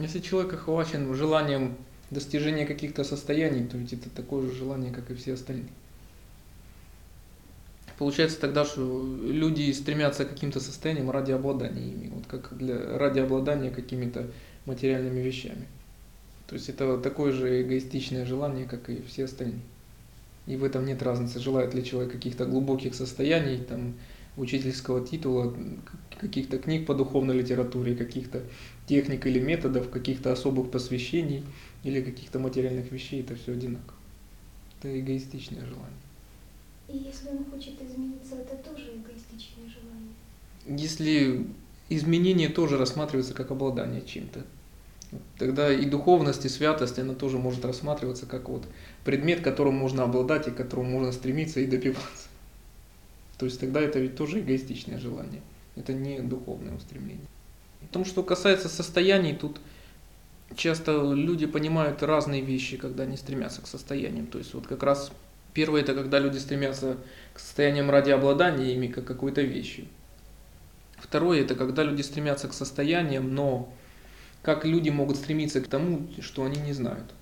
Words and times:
Если 0.00 0.20
человек 0.20 0.54
охвачен 0.54 1.12
желанием 1.14 1.76
достижения 2.10 2.66
каких-то 2.66 3.04
состояний, 3.04 3.66
то 3.66 3.76
ведь 3.76 3.92
это 3.92 4.08
такое 4.10 4.46
же 4.46 4.54
желание, 4.54 4.92
как 4.92 5.10
и 5.10 5.14
все 5.14 5.34
остальные. 5.34 5.68
Получается 7.98 8.40
тогда, 8.40 8.64
что 8.64 9.04
люди 9.22 9.72
стремятся 9.72 10.24
к 10.24 10.30
каким-то 10.30 10.60
состояниям 10.60 11.10
ради 11.10 11.32
обладания 11.32 11.82
ими, 11.82 12.10
вот 12.14 12.26
как 12.28 12.56
для, 12.56 12.96
ради 12.96 13.18
обладания 13.18 13.70
какими-то 13.70 14.30
материальными 14.66 15.18
вещами. 15.18 15.66
То 16.46 16.54
есть 16.54 16.68
это 16.68 16.96
такое 16.98 17.32
же 17.32 17.60
эгоистичное 17.60 18.24
желание, 18.24 18.66
как 18.66 18.88
и 18.88 19.02
все 19.02 19.24
остальные. 19.24 19.60
И 20.46 20.56
в 20.56 20.62
этом 20.62 20.86
нет 20.86 21.02
разницы, 21.02 21.40
желает 21.40 21.74
ли 21.74 21.84
человек 21.84 22.12
каких-то 22.12 22.46
глубоких 22.46 22.94
состояний, 22.94 23.58
там, 23.58 23.94
учительского 24.38 25.06
титула, 25.06 25.54
каких-то 26.18 26.58
книг 26.58 26.86
по 26.86 26.94
духовной 26.94 27.36
литературе, 27.36 27.94
каких-то 27.94 28.42
техник 28.86 29.26
или 29.26 29.40
методов, 29.40 29.90
каких-то 29.90 30.32
особых 30.32 30.70
посвящений 30.70 31.44
или 31.84 32.00
каких-то 32.00 32.38
материальных 32.38 32.90
вещей, 32.90 33.20
это 33.20 33.34
все 33.36 33.52
одинаково. 33.52 33.98
Это 34.78 34.98
эгоистичное 34.98 35.66
желание. 35.66 35.98
И 36.88 36.96
если 36.96 37.28
он 37.28 37.44
хочет 37.44 37.82
измениться, 37.82 38.36
это 38.36 38.56
тоже 38.56 38.92
эгоистичное 38.94 39.68
желание. 39.68 40.14
Если 40.66 41.46
изменение 41.88 42.48
тоже 42.48 42.78
рассматривается 42.78 43.34
как 43.34 43.50
обладание 43.50 44.02
чем-то, 44.02 44.44
тогда 45.38 45.72
и 45.72 45.84
духовность, 45.84 46.44
и 46.44 46.48
святость, 46.48 46.98
она 46.98 47.14
тоже 47.14 47.38
может 47.38 47.64
рассматриваться 47.64 48.26
как 48.26 48.48
вот 48.48 48.66
предмет, 49.04 49.40
которым 49.40 49.74
можно 49.74 50.04
обладать 50.04 50.48
и 50.48 50.50
к 50.50 50.56
которому 50.56 50.90
можно 50.90 51.12
стремиться 51.12 51.60
и 51.60 51.66
добиваться. 51.66 52.27
То 53.38 53.46
есть 53.46 53.60
тогда 53.60 53.80
это 53.80 53.98
ведь 53.98 54.16
тоже 54.16 54.40
эгоистичное 54.40 54.98
желание. 54.98 55.42
Это 55.76 55.92
не 55.92 56.20
духовное 56.20 56.74
устремление. 56.74 57.26
В 57.82 57.88
том, 57.88 58.04
что 58.04 58.22
касается 58.22 58.68
состояний, 58.68 59.34
тут 59.34 59.60
часто 60.56 61.12
люди 61.14 61.46
понимают 61.46 62.02
разные 62.02 62.42
вещи, 62.42 62.76
когда 62.76 63.04
они 63.04 63.16
стремятся 63.16 63.62
к 63.62 63.66
состояниям. 63.66 64.26
То 64.26 64.38
есть 64.38 64.54
вот 64.54 64.66
как 64.66 64.82
раз 64.82 65.12
первое 65.54 65.82
это 65.82 65.94
когда 65.94 66.18
люди 66.18 66.38
стремятся 66.38 66.98
к 67.32 67.38
состояниям 67.38 67.90
ради 67.90 68.10
обладания 68.10 68.74
ими 68.74 68.88
как 68.88 69.04
какой-то 69.04 69.42
вещью. 69.42 69.86
Второе 70.98 71.42
это 71.42 71.54
когда 71.54 71.84
люди 71.84 72.02
стремятся 72.02 72.48
к 72.48 72.52
состояниям, 72.52 73.34
но 73.34 73.72
как 74.42 74.64
люди 74.64 74.90
могут 74.90 75.16
стремиться 75.16 75.60
к 75.60 75.68
тому, 75.68 76.08
что 76.20 76.44
они 76.44 76.60
не 76.60 76.72
знают. 76.72 77.14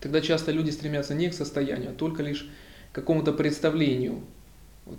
Тогда 0.00 0.20
часто 0.20 0.50
люди 0.50 0.70
стремятся 0.70 1.14
не 1.14 1.28
к 1.28 1.34
состоянию, 1.34 1.90
а 1.90 1.94
только 1.94 2.22
лишь 2.22 2.48
к 2.92 2.94
какому-то 2.94 3.32
представлению. 3.32 4.22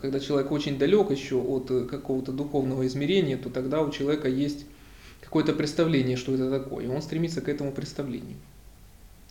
Когда 0.01 0.19
человек 0.19 0.51
очень 0.51 0.79
далек 0.79 1.11
еще 1.11 1.35
от 1.35 1.67
какого-то 1.89 2.31
духовного 2.31 2.87
измерения, 2.87 3.37
то 3.37 3.49
тогда 3.49 3.81
у 3.81 3.91
человека 3.91 4.27
есть 4.27 4.65
какое-то 5.21 5.53
представление, 5.53 6.17
что 6.17 6.33
это 6.33 6.49
такое, 6.49 6.85
и 6.85 6.87
он 6.87 7.01
стремится 7.01 7.41
к 7.41 7.49
этому 7.49 7.71
представлению. 7.71 8.37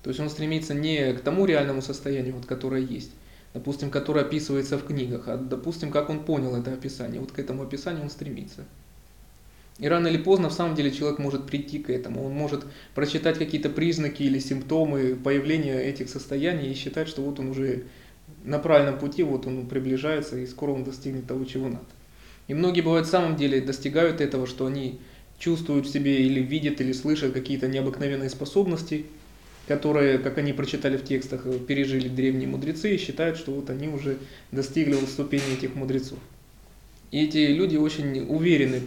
То 0.02 0.11
есть 0.11 0.20
он 0.20 0.30
стремится 0.30 0.74
не 0.74 1.12
к 1.14 1.20
тому 1.20 1.46
реальному 1.46 1.83
состоянию, 1.83 2.34
вот, 2.34 2.46
которое 2.46 2.83
есть, 2.83 3.11
допустим, 3.52 3.91
которое 3.91 4.20
описывается 4.20 4.78
в 4.78 4.84
книгах, 4.86 5.24
а 5.27 5.36
допустим, 5.36 5.91
как 5.91 6.11
он 6.11 6.24
понял 6.24 6.55
это 6.55 6.72
описание, 6.72 7.20
вот 7.20 7.33
к 7.33 7.39
этому 7.39 7.62
описанию 7.62 8.02
он 8.02 8.11
стремится. 8.11 8.64
И 9.78 9.89
рано 9.89 10.06
или 10.06 10.18
поздно, 10.18 10.50
в 10.50 10.52
самом 10.52 10.77
деле, 10.77 10.92
человек 10.92 11.18
может 11.18 11.46
прийти 11.46 11.80
к 11.80 11.91
этому. 11.91 12.24
Он 12.24 12.33
может 12.33 12.64
прочитать 12.94 13.39
какие-то 13.39 13.70
признаки 13.70 14.22
или 14.22 14.39
симптомы 14.39 15.16
появления 15.16 15.80
этих 15.80 16.08
состояний 16.08 16.70
и 16.70 16.74
считать, 16.74 17.08
что 17.08 17.22
вот 17.22 17.41
он 17.41 17.48
уже 17.48 17.84
на 18.44 18.58
правильном 18.58 18.98
пути, 18.98 19.22
вот 19.22 19.47
он 19.47 19.67
приближается 19.67 20.39
и 20.39 20.47
скоро 20.47 20.72
он 20.72 20.84
достигнет 20.84 21.27
того, 21.27 21.44
чего 21.44 21.69
надо. 21.69 21.86
И 22.47 22.55
многие 22.55 22.83
бывают 22.83 23.06
в 23.06 23.11
самом 23.11 23.36
деле 23.36 23.61
достигают 23.61 24.20
этого, 24.20 24.47
что 24.47 24.67
они 24.67 25.00
чувствуют 25.39 25.86
в 25.86 25.91
себе 25.91 26.27
или 26.27 26.41
видят 26.41 26.80
или 26.80 26.92
слышат 26.92 27.33
какие-то 27.33 27.69
необыкновенные 27.69 28.30
способности, 28.30 29.06
которые, 29.67 30.19
как 30.19 30.39
они 30.39 30.52
прочитали 30.52 30.97
в 30.97 31.05
текстах, 31.05 31.47
пережили 31.67 32.08
древние 32.08 32.48
мудрецы 32.48 32.95
и 32.95 32.98
считают, 32.98 33.39
что 33.39 33.52
вот 33.52 33.70
они 33.70 33.89
уже 33.89 34.19
достигли 34.52 34.95
вот 34.95 35.08
ступени 35.08 35.55
этих 35.56 35.74
мудрецов. 35.74 36.18
И 37.11 37.24
эти 37.24 37.46
люди 37.46 37.77
очень 37.77 38.27
уверены, 38.29 38.83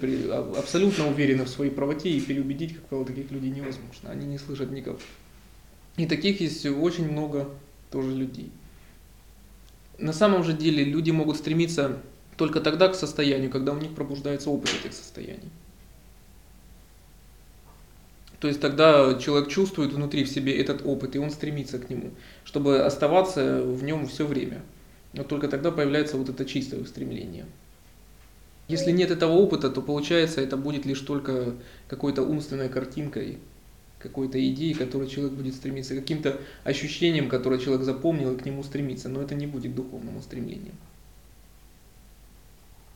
абсолютно 0.57 1.07
уверены 1.07 1.45
в 1.45 1.49
своей 1.49 1.71
правоте, 1.71 2.09
и 2.09 2.19
переубедить, 2.19 2.75
как 2.75 2.83
правило, 2.83 3.07
таких 3.07 3.31
людей 3.31 3.49
невозможно. 3.49 4.11
Они 4.11 4.27
не 4.27 4.37
слышат 4.37 4.69
никого. 4.69 4.99
И 5.95 6.05
таких 6.05 6.41
есть 6.41 6.65
очень 6.65 7.09
много 7.09 7.49
тоже 7.89 8.13
людей. 8.13 8.51
На 9.97 10.13
самом 10.13 10.43
же 10.43 10.53
деле 10.53 10.83
люди 10.83 11.11
могут 11.11 11.37
стремиться 11.37 11.97
только 12.35 12.61
тогда 12.61 12.87
к 12.87 12.95
состоянию, 12.95 13.49
когда 13.49 13.73
у 13.73 13.77
них 13.77 13.95
пробуждается 13.95 14.49
опыт 14.49 14.69
этих 14.79 14.93
состояний. 14.93 15.49
То 18.39 18.47
есть 18.47 18.61
тогда 18.61 19.15
человек 19.15 19.49
чувствует 19.49 19.91
внутри 19.91 20.23
в 20.23 20.29
себе 20.29 20.55
этот 20.59 20.85
опыт, 20.85 21.15
и 21.15 21.19
он 21.19 21.31
стремится 21.31 21.79
к 21.79 21.89
нему, 21.89 22.11
чтобы 22.43 22.81
оставаться 22.81 23.63
в 23.63 23.83
нем 23.83 24.07
все 24.07 24.27
время. 24.27 24.61
Но 25.13 25.23
только 25.23 25.47
тогда 25.47 25.71
появляется 25.71 26.17
вот 26.17 26.29
это 26.29 26.45
чистое 26.45 26.79
устремление. 26.79 27.45
Если 28.67 28.91
нет 28.91 29.09
этого 29.09 29.31
опыта, 29.31 29.69
то 29.71 29.81
получается 29.81 30.41
это 30.41 30.57
будет 30.57 30.85
лишь 30.85 30.99
только 30.99 31.55
какой-то 31.87 32.21
умственной 32.21 32.69
картинкой, 32.69 33.39
какой-то 34.07 34.37
идеей, 34.49 34.73
к 34.73 34.79
которой 34.79 35.07
человек 35.07 35.33
будет 35.33 35.55
стремиться, 35.55 35.95
каким-то 35.95 36.39
ощущением, 36.63 37.29
которое 37.29 37.59
человек 37.59 37.83
запомнил 37.83 38.33
и 38.33 38.37
к 38.37 38.45
нему 38.45 38.63
стремится, 38.63 39.09
но 39.09 39.21
это 39.21 39.35
не 39.35 39.47
будет 39.47 39.75
духовным 39.75 40.17
устремлением. 40.17 40.75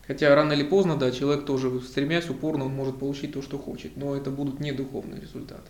Хотя 0.08 0.34
рано 0.36 0.54
или 0.54 0.64
поздно, 0.64 0.98
да, 0.98 1.12
человек 1.12 1.46
тоже, 1.46 1.80
стремясь 1.82 2.30
упорно, 2.30 2.66
он 2.66 2.74
может 2.74 2.98
получить 2.98 3.34
то, 3.34 3.42
что 3.42 3.58
хочет, 3.58 3.96
но 3.98 4.16
это 4.16 4.32
будут 4.32 4.60
не 4.60 4.72
духовные 4.72 5.22
результаты. 5.22 5.70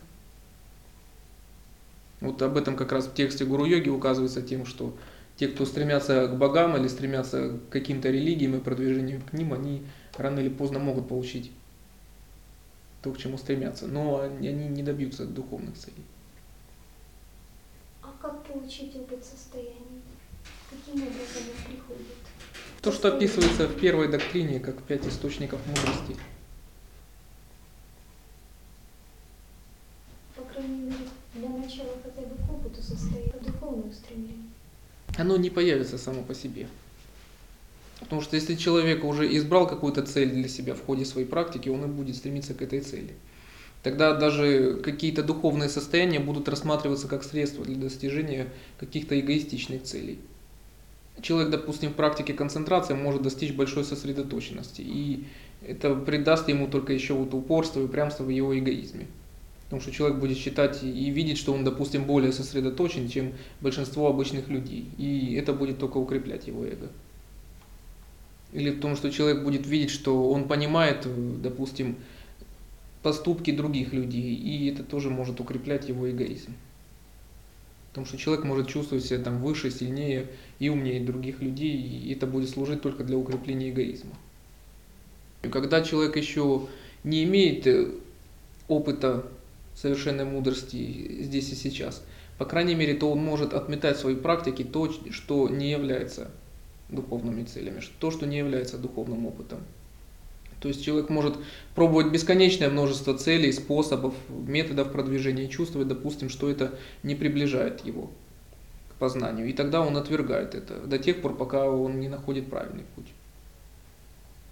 Вот 2.22 2.42
об 2.42 2.56
этом 2.56 2.76
как 2.76 2.92
раз 2.92 3.08
в 3.08 3.14
тексте 3.14 3.46
Гуру-йоги 3.46 3.90
указывается 3.90 4.42
тем, 4.42 4.66
что 4.66 4.96
те, 5.38 5.48
кто 5.48 5.66
стремятся 5.66 6.28
к 6.28 6.38
богам 6.38 6.78
или 6.78 6.88
стремятся 6.88 7.50
к 7.50 7.70
каким-то 7.70 8.10
религиям 8.10 8.56
и 8.56 8.60
продвижению 8.60 9.22
к 9.22 9.34
ним, 9.34 9.54
они 9.54 9.84
рано 10.18 10.40
или 10.40 10.50
поздно 10.50 10.80
могут 10.80 11.08
получить 11.08 11.52
то, 13.02 13.12
к 13.12 13.18
чему 13.18 13.38
стремятся, 13.38 13.88
но 13.88 14.22
они 14.22 14.52
не 14.52 14.84
добьются 14.84 15.26
духовных 15.26 15.78
целей. 15.78 16.06
А 18.02 18.14
как 18.22 18.44
получить 18.46 18.96
опыт 18.96 19.24
состояний? 19.24 20.02
Каким 20.70 21.02
образом 21.02 21.44
он 21.50 21.66
приходит? 21.66 22.08
То, 22.82 22.92
что 22.92 23.10
описывается 23.10 23.68
в 23.68 23.80
первой 23.80 24.08
доктрине, 24.08 24.60
как 24.60 24.82
пять 24.84 25.06
источников 25.06 25.60
мудрости. 25.68 26.16
По 30.36 30.44
крайней 30.44 30.84
мере, 30.84 31.08
для 31.34 31.50
начала 31.50 31.92
хотя 32.04 32.22
бы 32.28 32.36
к 32.36 32.52
опыту 32.52 32.82
состоит 32.82 33.42
духовное 33.44 33.90
устремление. 33.90 34.50
Оно 35.18 35.38
не 35.38 35.50
появится 35.50 35.98
само 35.98 36.24
по 36.24 36.34
себе. 36.34 36.68
Потому 38.12 38.24
что 38.24 38.36
если 38.36 38.56
человек 38.56 39.06
уже 39.06 39.26
избрал 39.38 39.66
какую-то 39.70 40.02
цель 40.02 40.32
для 40.32 40.50
себя 40.50 40.76
в 40.76 40.86
ходе 40.86 41.06
своей 41.06 41.26
практики, 41.26 41.70
он 41.70 41.86
и 41.86 41.88
будет 41.88 42.18
стремиться 42.18 42.54
к 42.54 42.62
этой 42.62 42.82
цели. 42.82 43.14
Тогда 43.84 44.14
даже 44.14 44.82
какие-то 44.84 45.24
духовные 45.24 45.70
состояния 45.70 46.20
будут 46.20 46.50
рассматриваться 46.50 47.08
как 47.08 47.24
средство 47.24 47.64
для 47.64 47.78
достижения 47.78 48.50
каких-то 48.82 49.18
эгоистичных 49.18 49.84
целей 49.84 50.20
человек, 51.22 51.52
допустим, 51.52 51.92
в 51.92 51.94
практике 51.94 52.34
концентрации 52.34 52.96
может 52.96 53.22
достичь 53.22 53.54
большой 53.54 53.86
сосредоточенности, 53.86 54.82
и 54.82 55.26
это 55.66 55.96
придаст 55.96 56.50
ему 56.50 56.68
только 56.68 56.92
еще 56.92 57.14
вот 57.14 57.34
упорство 57.34 57.80
и 57.80 57.84
упрямство 57.84 58.24
в 58.24 58.30
его 58.30 58.58
эгоизме. 58.58 59.08
Потому 59.66 59.82
что 59.82 59.92
человек 59.92 60.18
будет 60.18 60.38
считать 60.38 60.84
и 60.84 61.10
видеть, 61.12 61.38
что 61.38 61.54
он, 61.54 61.64
допустим, 61.64 62.04
более 62.04 62.34
сосредоточен, 62.34 63.08
чем 63.08 63.34
большинство 63.62 64.08
обычных 64.08 64.50
людей. 64.50 64.90
И 64.98 65.36
это 65.36 65.54
будет 65.54 65.80
только 65.80 65.98
укреплять 65.98 66.48
его 66.48 66.66
эго. 66.66 66.90
Или 68.54 68.72
в 68.72 68.80
том, 68.80 68.96
что 68.96 69.12
человек 69.12 69.44
будет 69.44 69.66
видеть, 69.66 69.92
что 69.92 70.30
он 70.30 70.48
понимает, 70.48 71.08
допустим, 71.42 71.96
поступки 73.02 73.52
других 73.52 73.94
людей, 73.94 74.36
и 74.36 74.70
это 74.70 74.84
тоже 74.84 75.10
может 75.10 75.40
укреплять 75.40 75.88
его 75.88 76.10
эгоизм. 76.10 76.54
Потому 77.90 78.06
что 78.06 78.18
человек 78.18 78.46
может 78.46 78.68
чувствовать 78.68 79.06
себя 79.06 79.20
там 79.20 79.42
выше, 79.42 79.70
сильнее 79.70 80.28
и 80.60 80.70
умнее 80.70 81.04
других 81.04 81.42
людей, 81.42 81.76
и 81.76 82.14
это 82.14 82.26
будет 82.26 82.50
служить 82.50 82.82
только 82.82 83.04
для 83.04 83.18
укрепления 83.18 83.70
эгоизма. 83.70 84.16
И 85.44 85.50
когда 85.50 85.82
человек 85.82 86.16
еще 86.16 86.68
не 87.04 87.24
имеет 87.24 87.68
э, 87.68 87.92
опыта 88.68 89.26
совершенной 89.76 90.26
мудрости 90.26 91.22
здесь 91.24 91.52
и 91.52 91.56
сейчас, 91.56 92.04
по 92.38 92.46
крайней 92.46 92.76
мере, 92.76 92.94
то 92.94 93.12
он 93.12 93.20
может 93.20 93.54
отметать 93.54 93.98
в 93.98 94.02
своей 94.02 94.18
практике 94.18 94.64
то, 94.64 94.92
что 95.12 95.50
не 95.50 95.70
является 95.72 96.32
духовными 96.92 97.44
целями, 97.44 97.82
то, 98.00 98.12
что 98.12 98.26
не 98.28 98.38
является 98.38 98.78
духовным 98.78 99.26
опытом. 99.26 99.60
То 100.60 100.68
есть 100.68 100.86
человек 100.86 101.10
может 101.10 101.38
пробовать 101.74 102.12
бесконечное 102.12 102.70
множество 102.70 103.18
целей, 103.18 103.52
способов, 103.52 104.14
методов 104.30 104.92
продвижения 104.92 105.46
и 105.46 105.50
чувствовать, 105.50 105.88
допустим, 105.88 106.30
что 106.30 106.52
это 106.52 106.78
не 107.02 107.16
приближает 107.16 107.84
его 107.84 108.12
к 108.92 109.00
познанию. 109.00 109.50
И 109.50 109.54
тогда 109.54 109.82
он 109.82 109.98
отвергает 109.98 110.54
это 110.54 110.76
до 110.76 111.00
тех 111.00 111.22
пор, 111.22 111.36
пока 111.36 111.68
он 111.68 112.00
не 112.00 112.10
находит 112.10 112.48
правильный 112.48 112.84
путь. 112.96 113.08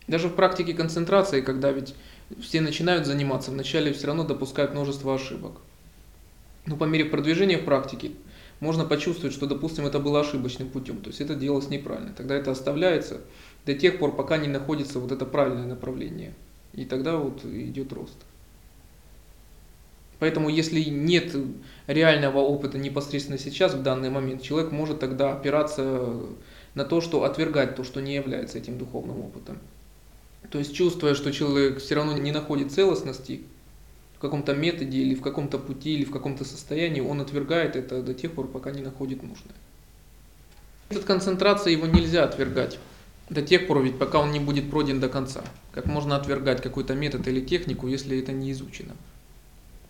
Даже 0.08 0.30
в 0.30 0.34
практике 0.34 0.74
концентрации, 0.74 1.42
когда 1.42 1.72
ведь 1.72 1.94
все 2.42 2.62
начинают 2.62 3.06
заниматься, 3.06 3.52
вначале 3.52 3.94
все 3.94 4.08
равно 4.08 4.24
допускают 4.24 4.72
множество 4.72 5.14
ошибок. 5.14 5.54
Но 6.66 6.76
по 6.76 6.86
мере 6.86 7.06
продвижения 7.06 7.60
в 7.60 7.66
практике 7.66 8.14
можно 8.60 8.86
почувствовать, 8.86 9.34
что, 9.34 9.46
допустим, 9.46 9.86
это 9.86 10.00
было 10.00 10.20
ошибочным 10.20 10.70
путем, 10.70 11.02
то 11.02 11.10
есть 11.10 11.22
это 11.22 11.36
делалось 11.36 11.70
неправильно. 11.70 12.14
Тогда 12.16 12.36
это 12.36 12.52
оставляется 12.52 13.22
до 13.66 13.74
тех 13.74 14.00
пор, 14.00 14.16
пока 14.16 14.38
не 14.38 14.48
находится 14.48 15.00
вот 15.00 15.12
это 15.12 15.26
правильное 15.26 15.68
направление. 15.68 16.34
И 16.74 16.86
тогда 16.86 17.18
вот 17.18 17.44
идет 17.46 17.94
рост. 17.94 18.18
Поэтому 20.20 20.50
если 20.50 20.82
нет 20.82 21.34
реального 21.88 22.40
опыта 22.40 22.78
непосредственно 22.78 23.38
сейчас, 23.38 23.74
в 23.74 23.82
данный 23.82 24.10
момент, 24.10 24.42
человек 24.42 24.72
может 24.72 25.00
тогда 25.00 25.32
опираться 25.32 26.14
на 26.76 26.84
то, 26.84 27.00
что 27.00 27.24
отвергать 27.24 27.76
то, 27.76 27.84
что 27.84 28.02
не 28.02 28.16
является 28.16 28.58
этим 28.58 28.78
духовным 28.78 29.22
опытом. 29.22 29.58
То 30.52 30.60
есть 30.60 30.74
чувствуя, 30.74 31.16
что 31.16 31.32
человек 31.32 31.80
все 31.80 31.96
равно 31.96 32.18
не 32.18 32.32
находит 32.32 32.72
целостности 32.72 33.44
в 34.20 34.22
каком-то 34.22 34.54
методе 34.54 34.98
или 34.98 35.16
в 35.16 35.22
каком-то 35.22 35.58
пути 35.58 35.94
или 35.94 36.04
в 36.04 36.12
каком-то 36.12 36.44
состоянии, 36.44 37.00
он 37.00 37.22
отвергает 37.22 37.78
это 37.78 38.04
до 38.04 38.14
тех 38.14 38.34
пор, 38.34 38.50
пока 38.50 38.72
не 38.72 38.82
находит 38.82 39.24
нужное. 39.24 39.56
Этот 40.90 41.06
концентрация 41.06 41.72
его 41.72 41.88
нельзя 41.88 42.26
отвергать 42.26 42.80
до 43.30 43.42
тех 43.42 43.66
пор, 43.66 43.82
ведь 43.82 43.98
пока 43.98 44.20
он 44.20 44.34
не 44.34 44.42
будет 44.42 44.70
пройден 44.70 45.00
до 45.00 45.08
конца. 45.08 45.42
Как 45.72 45.86
можно 45.86 46.18
отвергать 46.18 46.62
какой-то 46.62 46.96
метод 46.96 47.26
или 47.30 47.40
технику, 47.40 47.88
если 47.88 48.20
это 48.20 48.34
не 48.34 48.52
изучено? 48.52 48.94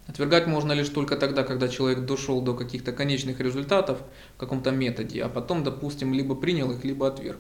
Отвергать 0.06 0.46
можно 0.46 0.74
лишь 0.74 0.90
только 0.90 1.18
тогда, 1.18 1.44
когда 1.44 1.68
человек 1.68 2.06
дошел 2.06 2.40
до 2.40 2.54
каких-то 2.54 2.92
конечных 2.92 3.40
результатов 3.40 3.98
в 4.36 4.40
каком-то 4.40 4.70
методе, 4.70 5.24
а 5.24 5.30
потом, 5.30 5.64
допустим, 5.64 6.14
либо 6.14 6.36
принял 6.36 6.72
их, 6.72 6.84
либо 6.84 7.08
отверг. 7.08 7.40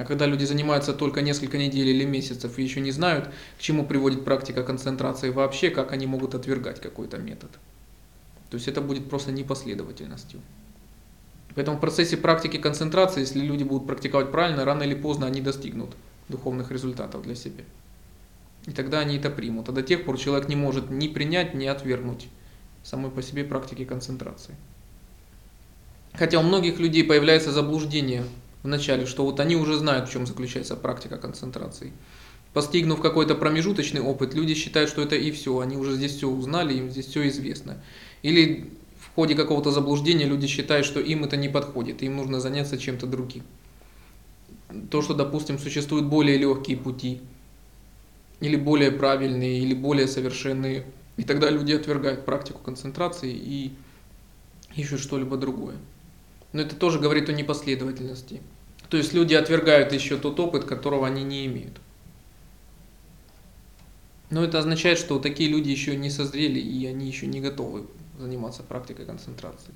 А 0.00 0.04
когда 0.06 0.24
люди 0.24 0.44
занимаются 0.44 0.94
только 0.94 1.20
несколько 1.20 1.58
недель 1.58 1.88
или 1.88 2.06
месяцев 2.06 2.58
и 2.58 2.62
еще 2.62 2.80
не 2.80 2.90
знают, 2.90 3.28
к 3.58 3.60
чему 3.60 3.84
приводит 3.84 4.24
практика 4.24 4.62
концентрации 4.62 5.28
вообще, 5.28 5.68
как 5.68 5.92
они 5.92 6.06
могут 6.06 6.34
отвергать 6.34 6.80
какой-то 6.80 7.18
метод. 7.18 7.50
То 8.48 8.56
есть 8.56 8.66
это 8.66 8.80
будет 8.80 9.10
просто 9.10 9.30
непоследовательностью. 9.30 10.40
Поэтому 11.54 11.76
в 11.76 11.80
процессе 11.80 12.16
практики 12.16 12.56
концентрации, 12.56 13.20
если 13.20 13.40
люди 13.40 13.62
будут 13.62 13.86
практиковать 13.86 14.30
правильно, 14.30 14.64
рано 14.64 14.84
или 14.84 14.94
поздно 14.94 15.26
они 15.26 15.42
достигнут 15.42 15.90
духовных 16.30 16.70
результатов 16.70 17.22
для 17.22 17.34
себя. 17.34 17.64
И 18.66 18.70
тогда 18.70 19.00
они 19.00 19.18
это 19.18 19.28
примут. 19.28 19.68
А 19.68 19.72
до 19.72 19.82
тех 19.82 20.06
пор 20.06 20.16
человек 20.16 20.48
не 20.48 20.56
может 20.56 20.88
ни 20.88 21.08
принять, 21.08 21.52
ни 21.52 21.66
отвергнуть 21.66 22.28
самой 22.82 23.10
по 23.10 23.20
себе 23.20 23.44
практики 23.44 23.84
концентрации. 23.84 24.54
Хотя 26.14 26.38
у 26.38 26.42
многих 26.42 26.78
людей 26.78 27.04
появляется 27.04 27.52
заблуждение 27.52 28.24
в 28.62 28.68
начале, 28.68 29.06
что 29.06 29.24
вот 29.24 29.40
они 29.40 29.56
уже 29.56 29.76
знают, 29.78 30.08
в 30.08 30.12
чем 30.12 30.26
заключается 30.26 30.76
практика 30.76 31.16
концентрации. 31.16 31.92
Постигнув 32.52 33.00
какой-то 33.00 33.34
промежуточный 33.34 34.00
опыт, 34.00 34.34
люди 34.34 34.54
считают, 34.54 34.90
что 34.90 35.02
это 35.02 35.14
и 35.14 35.30
все, 35.30 35.58
они 35.60 35.76
уже 35.76 35.94
здесь 35.94 36.16
все 36.16 36.28
узнали, 36.28 36.74
им 36.74 36.90
здесь 36.90 37.06
все 37.06 37.28
известно. 37.28 37.82
Или 38.22 38.70
в 38.98 39.14
ходе 39.14 39.34
какого-то 39.34 39.70
заблуждения 39.70 40.26
люди 40.26 40.46
считают, 40.46 40.84
что 40.84 41.00
им 41.00 41.24
это 41.24 41.36
не 41.36 41.48
подходит, 41.48 42.02
им 42.02 42.16
нужно 42.16 42.40
заняться 42.40 42.76
чем-то 42.76 43.06
другим. 43.06 43.44
То, 44.90 45.02
что, 45.02 45.14
допустим, 45.14 45.58
существуют 45.58 46.06
более 46.06 46.38
легкие 46.38 46.76
пути, 46.76 47.20
или 48.40 48.56
более 48.56 48.90
правильные, 48.90 49.58
или 49.58 49.74
более 49.74 50.08
совершенные. 50.08 50.84
И 51.16 51.22
тогда 51.22 51.50
люди 51.50 51.72
отвергают 51.72 52.24
практику 52.24 52.60
концентрации 52.60 53.32
и 53.32 53.72
ищут 54.74 55.00
что-либо 55.00 55.36
другое. 55.36 55.76
Но 56.52 56.62
это 56.62 56.74
тоже 56.74 56.98
говорит 56.98 57.28
о 57.28 57.32
непоследовательности. 57.32 58.42
То 58.88 58.96
есть 58.96 59.12
люди 59.12 59.34
отвергают 59.34 59.92
еще 59.92 60.16
тот 60.16 60.40
опыт, 60.40 60.64
которого 60.64 61.06
они 61.06 61.22
не 61.22 61.46
имеют. 61.46 61.80
Но 64.30 64.44
это 64.44 64.58
означает, 64.58 64.98
что 64.98 65.18
такие 65.18 65.48
люди 65.48 65.70
еще 65.70 65.96
не 65.96 66.10
созрели 66.10 66.58
и 66.58 66.86
они 66.86 67.06
еще 67.06 67.26
не 67.26 67.40
готовы 67.40 67.86
заниматься 68.18 68.62
практикой 68.62 69.06
концентрации. 69.06 69.74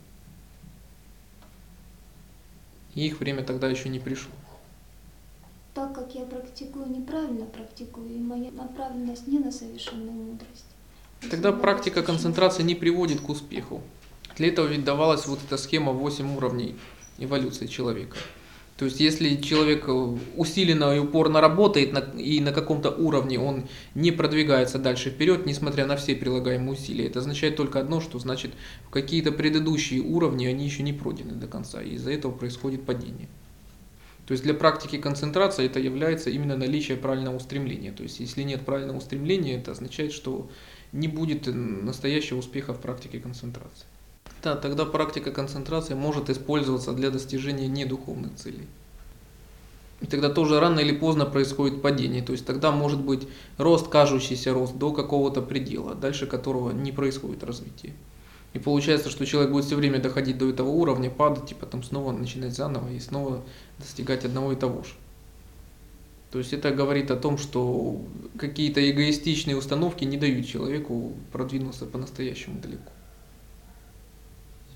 И 2.95 3.07
их 3.07 3.21
время 3.21 3.43
тогда 3.43 3.69
еще 3.69 3.89
не 3.89 3.99
пришло 3.99 4.33
так 5.75 5.93
как 5.93 6.15
я 6.15 6.25
практикую 6.25 6.89
неправильно 6.89 7.47
практикую, 7.47 8.09
и 8.09 8.19
моя 8.19 8.51
направленность 8.53 9.27
не 9.27 9.41
на 9.41 9.51
совершенную 9.51 10.13
мудрость. 10.13 10.67
Тогда 11.31 11.53
практика 11.53 12.03
концентрации 12.03 12.63
не 12.63 12.75
приводит 12.75 13.21
к 13.21 13.29
успеху. 13.29 13.83
Для 14.37 14.49
этого 14.49 14.67
ведь 14.67 14.85
давалась 14.85 15.27
вот 15.27 15.39
эта 15.47 15.57
схема 15.57 15.93
8 15.93 16.37
уровней 16.37 16.77
эволюции 17.19 17.67
человека. 17.67 18.17
То 18.77 18.87
есть 18.87 18.99
если 18.99 19.37
человек 19.37 19.89
усиленно 20.37 20.97
и 20.97 20.99
упорно 20.99 21.41
работает 21.41 21.97
и 22.19 22.41
на 22.41 22.53
каком-то 22.53 22.91
уровне 22.91 23.39
он 23.39 23.69
не 23.95 24.11
продвигается 24.11 24.81
дальше 24.81 25.11
вперед, 25.11 25.47
несмотря 25.47 25.87
на 25.87 25.97
все 25.97 26.17
прилагаемые 26.17 26.73
усилия, 26.73 27.07
это 27.07 27.21
означает 27.21 27.55
только 27.55 27.79
одно, 27.79 28.01
что 28.01 28.19
значит 28.19 28.51
какие-то 28.91 29.31
предыдущие 29.31 30.01
уровни 30.03 30.47
они 30.47 30.65
еще 30.65 30.83
не 30.83 30.93
пройдены 30.93 31.35
до 31.35 31.47
конца, 31.47 31.81
и 31.81 31.91
из-за 31.91 32.11
этого 32.11 32.33
происходит 32.33 32.85
падение. 32.85 33.29
То 34.27 34.33
есть 34.33 34.43
для 34.43 34.55
практики 34.55 34.99
концентрации 34.99 35.67
это 35.67 35.79
является 35.79 36.31
именно 36.31 36.57
наличие 36.57 36.97
правильного 36.97 37.37
устремления. 37.37 37.93
То 37.93 38.03
есть 38.03 38.19
если 38.19 38.43
нет 38.43 38.63
правильного 38.63 38.97
устремления, 38.97 39.59
это 39.59 39.71
означает, 39.71 40.13
что 40.13 40.51
не 40.91 41.07
будет 41.07 41.47
настоящего 41.47 42.39
успеха 42.39 42.75
в 42.75 42.81
практике 42.81 43.21
концентрации. 43.21 43.87
Да, 44.45 44.57
тогда 44.57 44.85
практика 44.85 45.33
концентрации 45.33 45.95
может 45.95 46.29
использоваться 46.29 46.93
для 46.93 47.11
достижения 47.11 47.67
недуховных 47.67 48.35
целей. 48.35 48.69
И 50.03 50.07
тогда 50.07 50.29
тоже 50.29 50.61
рано 50.61 50.81
или 50.81 50.95
поздно 50.95 51.25
происходит 51.25 51.81
падение. 51.81 52.21
То 52.21 52.33
есть 52.33 52.45
тогда 52.45 52.71
может 52.71 53.01
быть 53.01 53.27
рост, 53.57 53.89
кажущийся 53.89 54.53
рост 54.53 54.77
до 54.77 54.93
какого-то 54.93 55.41
предела, 55.41 55.95
дальше 55.95 56.27
которого 56.27 56.73
не 56.73 56.93
происходит 56.93 57.43
развитие. 57.43 57.95
И 58.53 58.59
получается, 58.59 59.09
что 59.09 59.25
человек 59.25 59.51
будет 59.51 59.65
все 59.65 59.77
время 59.77 59.99
доходить 59.99 60.37
до 60.37 60.51
этого 60.51 60.69
уровня, 60.69 61.09
падать 61.09 61.53
и 61.53 61.55
потом 61.55 61.83
снова 61.83 62.13
начинать 62.13 62.55
заново 62.55 62.93
и 62.93 63.01
снова 63.01 63.43
достигать 63.79 64.27
одного 64.27 64.53
и 64.53 64.57
того 64.57 64.83
же. 64.83 64.91
То 66.33 66.39
есть 66.39 66.53
это 66.53 66.71
говорит 66.71 67.11
о 67.11 67.17
том, 67.17 67.39
что 67.39 67.99
какие-то 68.39 68.91
эгоистичные 68.91 69.57
установки 69.57 70.05
не 70.05 70.19
дают 70.19 70.47
человеку 70.47 71.15
продвинуться 71.33 71.87
по-настоящему 71.87 72.61
далеко. 72.61 72.94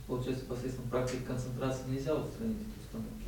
Получается, 0.08 0.44
посредством 0.46 0.88
практики 0.88 1.20
концентрации 1.26 1.82
нельзя 1.90 2.14
устранить 2.14 2.56
эти 2.56 2.86
установки? 2.86 3.26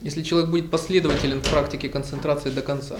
Если 0.00 0.22
человек 0.22 0.50
будет 0.50 0.70
последователен 0.70 1.42
в 1.42 1.50
практике 1.50 1.90
концентрации 1.90 2.50
до 2.50 2.62
конца, 2.62 2.98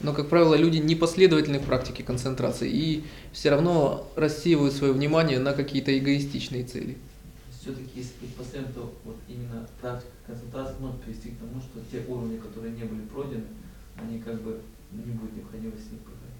но, 0.00 0.14
как 0.14 0.28
правило, 0.28 0.54
люди 0.54 0.78
непоследовательны 0.78 1.58
в 1.58 1.64
практике 1.64 2.04
концентрации 2.04 2.70
и 2.70 3.04
все 3.32 3.50
равно 3.50 4.08
рассеивают 4.14 4.72
свое 4.72 4.92
внимание 4.92 5.40
на 5.40 5.52
какие-то 5.52 5.98
эгоистичные 5.98 6.62
цели. 6.64 6.96
Все-таки, 7.60 7.90
если 7.96 8.12
быть 8.20 8.36
последовательным, 8.36 8.72
то 8.72 8.94
вот 9.04 9.16
именно 9.28 9.66
практика 9.80 10.12
концентрации 10.26 10.76
может 10.78 11.02
привести 11.02 11.30
к 11.30 11.38
тому, 11.38 11.60
что 11.60 11.80
те 11.90 12.04
уровни, 12.06 12.36
которые 12.38 12.72
не 12.72 12.84
были 12.84 13.00
пройдены, 13.00 13.46
они 14.00 14.20
как 14.20 14.40
бы 14.40 14.60
не 14.92 15.12
будет 15.12 15.36
необходимости 15.36 15.92
их 15.92 15.98
проходить. 16.00 16.30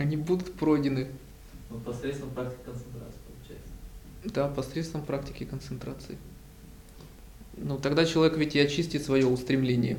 Они 0.00 0.16
будут 0.16 0.54
пройдены. 0.54 1.08
Вот 1.70 1.84
посредством 1.84 2.30
практики 2.30 2.60
концентрации, 2.64 3.18
получается. 3.26 4.34
Да, 4.34 4.48
посредством 4.48 5.02
практики 5.02 5.44
концентрации. 5.44 6.18
Ну, 7.56 7.78
тогда 7.78 8.04
человек 8.04 8.36
ведь 8.36 8.54
и 8.56 8.60
очистит 8.60 9.04
свое 9.04 9.26
устремление. 9.26 9.98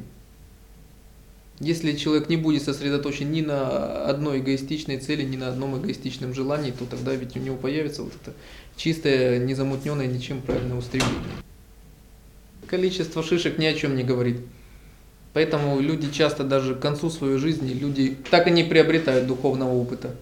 Если 1.59 1.95
человек 1.95 2.27
не 2.27 2.35
будет 2.35 2.63
сосредоточен 2.63 3.31
ни 3.31 3.41
на 3.41 4.05
одной 4.05 4.39
эгоистичной 4.39 4.99
цели, 4.99 5.23
ни 5.23 5.37
на 5.37 5.47
одном 5.47 5.79
эгоистичном 5.79 6.33
желании, 6.33 6.71
то 6.71 6.85
тогда 6.85 7.15
ведь 7.15 7.37
у 7.37 7.39
него 7.39 7.55
появится 7.55 8.03
вот 8.03 8.13
это 8.21 8.33
чистое, 8.75 9.39
незамутненное 9.39 10.07
ничем 10.07 10.41
правильное 10.41 10.77
устремление. 10.77 11.15
Количество 12.67 13.23
шишек 13.23 13.57
ни 13.57 13.65
о 13.65 13.73
чем 13.73 13.95
не 13.95 14.03
говорит. 14.03 14.41
Поэтому 15.33 15.79
люди 15.79 16.11
часто 16.11 16.43
даже 16.43 16.75
к 16.75 16.79
концу 16.79 17.09
своей 17.09 17.37
жизни, 17.37 17.73
люди 17.73 18.17
так 18.31 18.47
и 18.47 18.51
не 18.51 18.63
приобретают 18.63 19.27
духовного 19.27 19.73
опыта. 19.73 20.15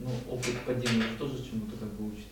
Ну, 0.00 0.08
опыт 0.30 0.54
падения 0.66 1.04
тоже 1.18 1.34
чему-то 1.38 1.76
как 1.78 1.88
бы 1.94 2.08
учит. 2.08 2.26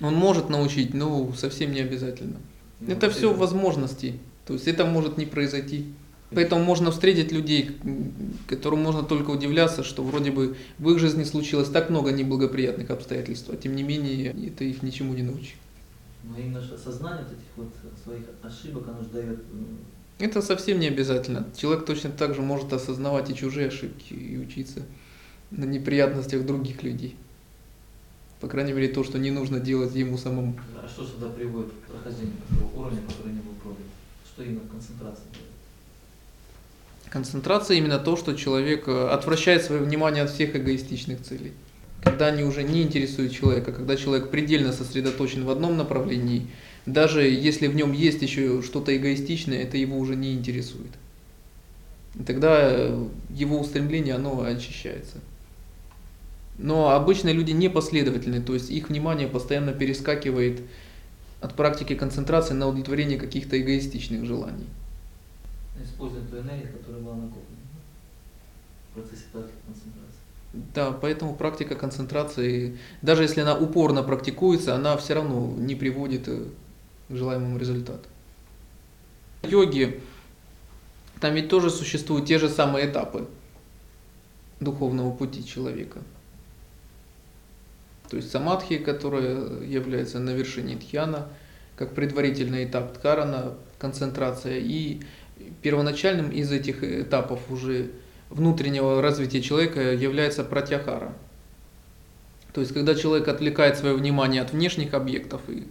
Он 0.00 0.14
может 0.14 0.48
научить, 0.48 0.92
но 0.92 1.32
совсем 1.34 1.72
не 1.72 1.80
обязательно. 1.80 2.38
Ну, 2.80 2.92
это 2.92 3.10
все 3.10 3.32
возможности. 3.32 4.18
То 4.46 4.54
есть 4.54 4.66
это 4.66 4.84
может 4.84 5.18
не 5.18 5.26
произойти. 5.26 5.86
Поэтому 6.34 6.64
можно 6.64 6.90
встретить 6.90 7.30
людей, 7.30 7.76
которым 8.48 8.82
можно 8.82 9.02
только 9.02 9.30
удивляться, 9.30 9.84
что 9.84 10.02
вроде 10.02 10.30
бы 10.30 10.56
в 10.78 10.90
их 10.90 10.98
жизни 10.98 11.24
случилось 11.24 11.68
так 11.68 11.90
много 11.90 12.10
неблагоприятных 12.10 12.90
обстоятельств, 12.90 13.50
а 13.50 13.56
тем 13.56 13.76
не 13.76 13.82
менее 13.82 14.34
это 14.46 14.64
их 14.64 14.82
ничему 14.82 15.14
не 15.14 15.22
научит. 15.22 15.56
Но 16.24 16.38
именно 16.38 16.60
осознание 16.60 17.24
вот 17.24 17.32
этих 17.32 17.44
вот 17.56 17.94
своих 18.02 18.24
ошибок, 18.42 18.88
оно 18.88 19.02
же 19.02 19.08
дает... 19.10 19.40
Это 20.18 20.40
совсем 20.40 20.80
не 20.80 20.88
обязательно. 20.88 21.46
Человек 21.56 21.84
точно 21.84 22.10
так 22.10 22.34
же 22.34 22.42
может 22.42 22.72
осознавать 22.72 23.28
и 23.28 23.34
чужие 23.34 23.68
ошибки, 23.68 24.14
и 24.14 24.38
учиться 24.38 24.82
на 25.56 25.64
неприятностях 25.64 26.44
других 26.44 26.82
людей. 26.82 27.16
По 28.40 28.48
крайней 28.48 28.72
мере, 28.72 28.88
то, 28.88 29.04
что 29.04 29.18
не 29.18 29.30
нужно 29.30 29.60
делать 29.60 29.94
ему 29.94 30.18
самому. 30.18 30.58
А 30.82 30.88
что 30.88 31.06
сюда 31.06 31.28
приводит 31.28 31.70
к 31.72 31.92
прохождению 31.92 32.34
такого 32.48 32.86
уровня, 32.86 33.00
который 33.06 33.32
не 33.32 33.40
был 33.40 33.52
пройден? 33.62 33.84
Что 34.26 34.42
именно 34.42 34.68
концентрация? 34.68 35.26
Концентрация 37.08 37.76
именно 37.76 37.98
то, 37.98 38.16
что 38.16 38.34
человек 38.34 38.88
э, 38.88 39.08
отвращает 39.08 39.62
свое 39.62 39.82
внимание 39.82 40.24
от 40.24 40.30
всех 40.30 40.56
эгоистичных 40.56 41.22
целей. 41.22 41.52
Когда 42.02 42.26
они 42.26 42.42
уже 42.42 42.62
не 42.64 42.82
интересуют 42.82 43.32
человека, 43.32 43.70
когда 43.70 43.96
человек 43.96 44.30
предельно 44.30 44.72
сосредоточен 44.72 45.44
в 45.44 45.50
одном 45.50 45.76
направлении, 45.76 46.48
даже 46.84 47.22
если 47.22 47.68
в 47.68 47.76
нем 47.76 47.92
есть 47.92 48.22
еще 48.22 48.60
что-то 48.62 48.96
эгоистичное, 48.96 49.62
это 49.62 49.76
его 49.76 49.98
уже 49.98 50.16
не 50.16 50.32
интересует. 50.32 50.90
И 52.18 52.24
тогда 52.24 52.58
э, 52.62 53.06
его 53.30 53.60
устремление, 53.60 54.14
оно 54.14 54.42
очищается. 54.42 55.18
Но 56.62 56.90
обычно 56.90 57.32
люди 57.32 57.50
непоследовательны, 57.50 58.40
то 58.40 58.54
есть 58.54 58.70
их 58.70 58.88
внимание 58.88 59.26
постоянно 59.26 59.72
перескакивает 59.72 60.62
от 61.40 61.54
практики 61.54 61.96
концентрации 61.96 62.54
на 62.54 62.68
удовлетворение 62.68 63.18
каких-то 63.18 63.60
эгоистичных 63.60 64.24
желаний. 64.24 64.68
Используя 65.82 66.22
ту 66.22 66.36
энергию, 66.36 66.72
которая 66.72 67.02
была 67.02 67.16
накоплена 67.16 67.46
в 68.90 68.94
процессе 68.94 69.24
практики 69.32 69.56
концентрации. 69.66 70.20
Да, 70.72 70.92
поэтому 70.92 71.34
практика 71.34 71.74
концентрации, 71.74 72.78
даже 73.02 73.22
если 73.24 73.40
она 73.40 73.56
упорно 73.56 74.04
практикуется, 74.04 74.76
она 74.76 74.96
все 74.98 75.14
равно 75.14 75.52
не 75.58 75.74
приводит 75.74 76.28
э, 76.28 76.44
к 77.08 77.16
желаемому 77.16 77.58
результату. 77.58 78.08
Йоги, 79.42 80.00
там 81.20 81.34
ведь 81.34 81.48
тоже 81.48 81.70
существуют 81.70 82.26
те 82.26 82.38
же 82.38 82.48
самые 82.48 82.88
этапы 82.88 83.26
духовного 84.60 85.10
пути 85.10 85.44
человека. 85.44 85.98
То 88.12 88.18
есть 88.18 88.30
самадхи, 88.30 88.76
которая 88.76 89.62
является 89.62 90.18
на 90.18 90.34
вершине 90.34 90.76
дхьяна, 90.76 91.28
как 91.76 91.94
предварительный 91.94 92.66
этап 92.66 92.92
дхарана, 92.92 93.54
концентрация, 93.78 94.58
и 94.58 95.00
первоначальным 95.62 96.30
из 96.30 96.52
этих 96.52 96.84
этапов 96.84 97.40
уже 97.50 97.90
внутреннего 98.28 99.00
развития 99.00 99.40
человека 99.40 99.94
является 99.94 100.44
пратяхара. 100.44 101.14
То 102.52 102.60
есть, 102.60 102.74
когда 102.74 102.94
человек 102.94 103.28
отвлекает 103.28 103.78
свое 103.78 103.94
внимание 103.94 104.42
от 104.42 104.52
внешних 104.52 104.92
объектов, 104.92 105.40
и, 105.48 105.66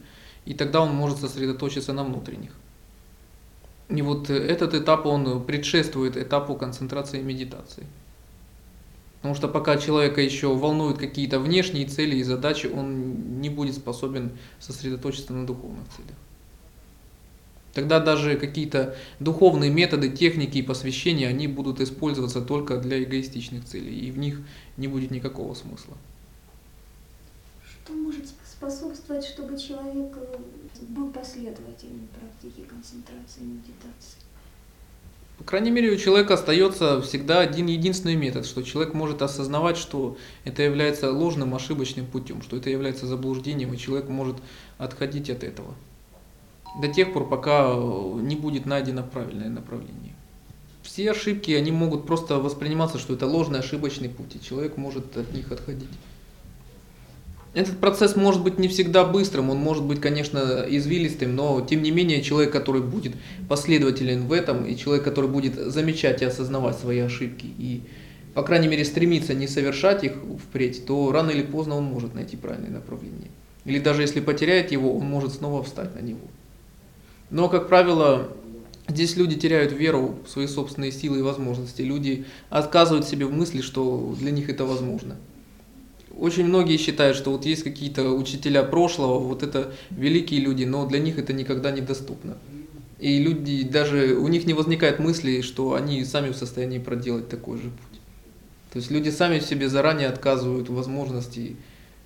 и 0.46 0.56
тогда 0.56 0.82
он 0.82 0.96
может 0.96 1.20
сосредоточиться 1.20 1.94
на 1.94 2.04
внутренних. 2.04 2.54
И 3.90 4.02
вот 4.02 4.32
этот 4.32 4.74
этап, 4.74 5.06
он 5.06 5.44
предшествует 5.44 6.18
этапу 6.18 6.56
концентрации 6.56 7.20
и 7.20 7.24
медитации. 7.24 7.86
Потому 9.22 9.36
что 9.36 9.48
пока 9.48 9.78
человека 9.78 10.20
еще 10.20 10.56
волнуют 10.56 10.98
какие-то 10.98 11.40
внешние 11.40 11.86
цели 11.86 12.16
и 12.16 12.24
задачи, 12.24 12.66
он 12.66 13.40
не 13.40 13.50
будет 13.50 13.76
способен 13.76 14.32
сосредоточиться 14.60 15.32
на 15.32 15.46
духовных 15.46 15.88
целях. 15.96 16.16
Тогда 17.74 18.00
даже 18.00 18.36
какие-то 18.36 18.98
духовные 19.20 19.70
методы, 19.70 20.10
техники 20.10 20.58
и 20.58 20.64
посвящения, 20.64 21.28
они 21.28 21.48
будут 21.48 21.80
использоваться 21.80 22.42
только 22.42 22.78
для 22.78 23.02
эгоистичных 23.04 23.64
целей, 23.64 24.08
и 24.08 24.12
в 24.12 24.18
них 24.18 24.42
не 24.76 24.88
будет 24.88 25.12
никакого 25.12 25.54
смысла. 25.54 25.96
Что 27.64 27.94
может 27.94 28.26
способствовать, 28.46 29.26
чтобы 29.26 29.58
человек 29.58 30.18
э, 30.18 30.38
был 30.90 31.12
последовательным 31.12 32.08
практике 32.08 32.64
концентрации 32.68 33.42
и 33.42 33.46
медитации? 33.46 34.21
По 35.42 35.48
крайней 35.48 35.72
мере, 35.72 35.90
у 35.90 35.98
человека 35.98 36.36
остается 36.36 37.02
всегда 37.02 37.40
один 37.40 37.66
единственный 37.66 38.16
метод, 38.16 38.46
что 38.46 38.62
человек 38.62 38.94
может 38.94 39.24
осознавать, 39.24 39.76
что 39.76 40.16
это 40.44 40.62
является 40.62 41.12
ложным, 41.12 41.56
ошибочным 41.56 42.06
путем, 42.06 42.44
что 42.44 42.58
это 42.58 42.70
является 42.70 43.08
заблуждением, 43.08 43.74
и 43.74 43.78
человек 43.80 44.08
может 44.08 44.38
отходить 44.78 45.32
от 45.32 45.44
этого. 45.44 45.74
До 46.80 46.88
тех 46.90 47.12
пор, 47.12 47.28
пока 47.28 47.74
не 47.74 48.36
будет 48.36 48.68
найдено 48.68 49.02
правильное 49.02 49.50
направление. 49.50 50.14
Все 50.84 51.10
ошибки, 51.10 51.50
они 51.50 51.72
могут 51.72 52.06
просто 52.06 52.38
восприниматься, 52.38 53.00
что 53.00 53.16
это 53.16 53.26
ложный, 53.26 53.62
ошибочный 53.62 54.10
путь, 54.10 54.36
и 54.36 54.42
человек 54.44 54.78
может 54.78 55.18
от 55.18 55.34
них 55.34 55.52
отходить. 55.52 55.90
Этот 57.54 57.80
процесс 57.80 58.16
может 58.16 58.44
быть 58.44 58.60
не 58.60 58.70
всегда 58.70 59.04
быстрым, 59.04 59.50
он 59.50 59.58
может 59.58 59.84
быть, 59.84 60.00
конечно, 60.00 60.66
извилистым, 60.70 61.36
но 61.36 61.60
тем 61.60 61.82
не 61.82 61.92
менее 61.92 62.22
человек, 62.22 62.54
который 62.54 62.82
будет 62.82 63.14
последователен 63.50 64.28
в 64.28 64.32
этом, 64.32 64.66
и 64.66 64.78
человек, 64.78 65.04
который 65.04 65.30
будет 65.30 65.56
замечать 65.56 66.22
и 66.22 66.26
осознавать 66.26 66.78
свои 66.80 67.00
ошибки, 67.00 67.46
и, 67.46 67.82
по 68.34 68.44
крайней 68.44 68.70
мере, 68.70 68.86
стремиться 68.86 69.34
не 69.34 69.48
совершать 69.48 70.06
их 70.06 70.14
впредь, 70.42 70.86
то 70.86 71.12
рано 71.12 71.32
или 71.32 71.44
поздно 71.44 71.76
он 71.76 71.84
может 71.84 72.16
найти 72.16 72.38
правильное 72.38 72.72
направление. 72.72 73.30
Или 73.66 73.80
даже 73.80 74.02
если 74.02 74.22
потеряет 74.22 74.72
его, 74.72 74.96
он 74.96 75.06
может 75.06 75.34
снова 75.34 75.62
встать 75.62 75.94
на 75.94 76.00
него. 76.00 76.22
Но, 77.32 77.50
как 77.50 77.68
правило, 77.68 78.30
здесь 78.88 79.18
люди 79.18 79.36
теряют 79.36 79.74
веру 79.74 80.20
в 80.26 80.30
свои 80.30 80.48
собственные 80.48 80.94
силы 80.94 81.20
и 81.20 81.22
возможности. 81.22 81.82
Люди 81.82 82.26
отказывают 82.50 83.06
себе 83.06 83.26
в 83.26 83.34
мысли, 83.34 83.60
что 83.60 84.16
для 84.18 84.32
них 84.32 84.50
это 84.50 84.64
возможно. 84.64 85.18
Очень 86.18 86.46
многие 86.46 86.78
считают, 86.78 87.18
что 87.18 87.32
вот 87.32 87.46
есть 87.46 87.64
какие-то 87.64 88.12
учителя 88.12 88.64
прошлого, 88.64 89.20
вот 89.20 89.44
это 89.44 89.74
великие 89.90 90.40
люди, 90.42 90.64
но 90.66 90.86
для 90.86 91.00
них 91.00 91.18
это 91.18 91.34
никогда 91.34 91.72
не 91.72 91.82
доступно. 91.82 92.38
И 93.00 93.18
люди 93.18 93.64
даже, 93.64 94.16
у 94.16 94.28
них 94.28 94.46
не 94.46 94.54
возникает 94.54 95.00
мысли, 95.00 95.42
что 95.42 95.74
они 95.74 96.06
сами 96.06 96.32
в 96.32 96.36
состоянии 96.36 96.78
проделать 96.78 97.30
такой 97.30 97.58
же 97.58 97.70
путь. 97.70 98.00
То 98.72 98.78
есть 98.78 98.92
люди 98.92 99.10
сами 99.10 99.40
себе 99.40 99.68
заранее 99.70 100.08
отказывают 100.08 100.70
в 100.70 100.76
возможности 100.76 101.56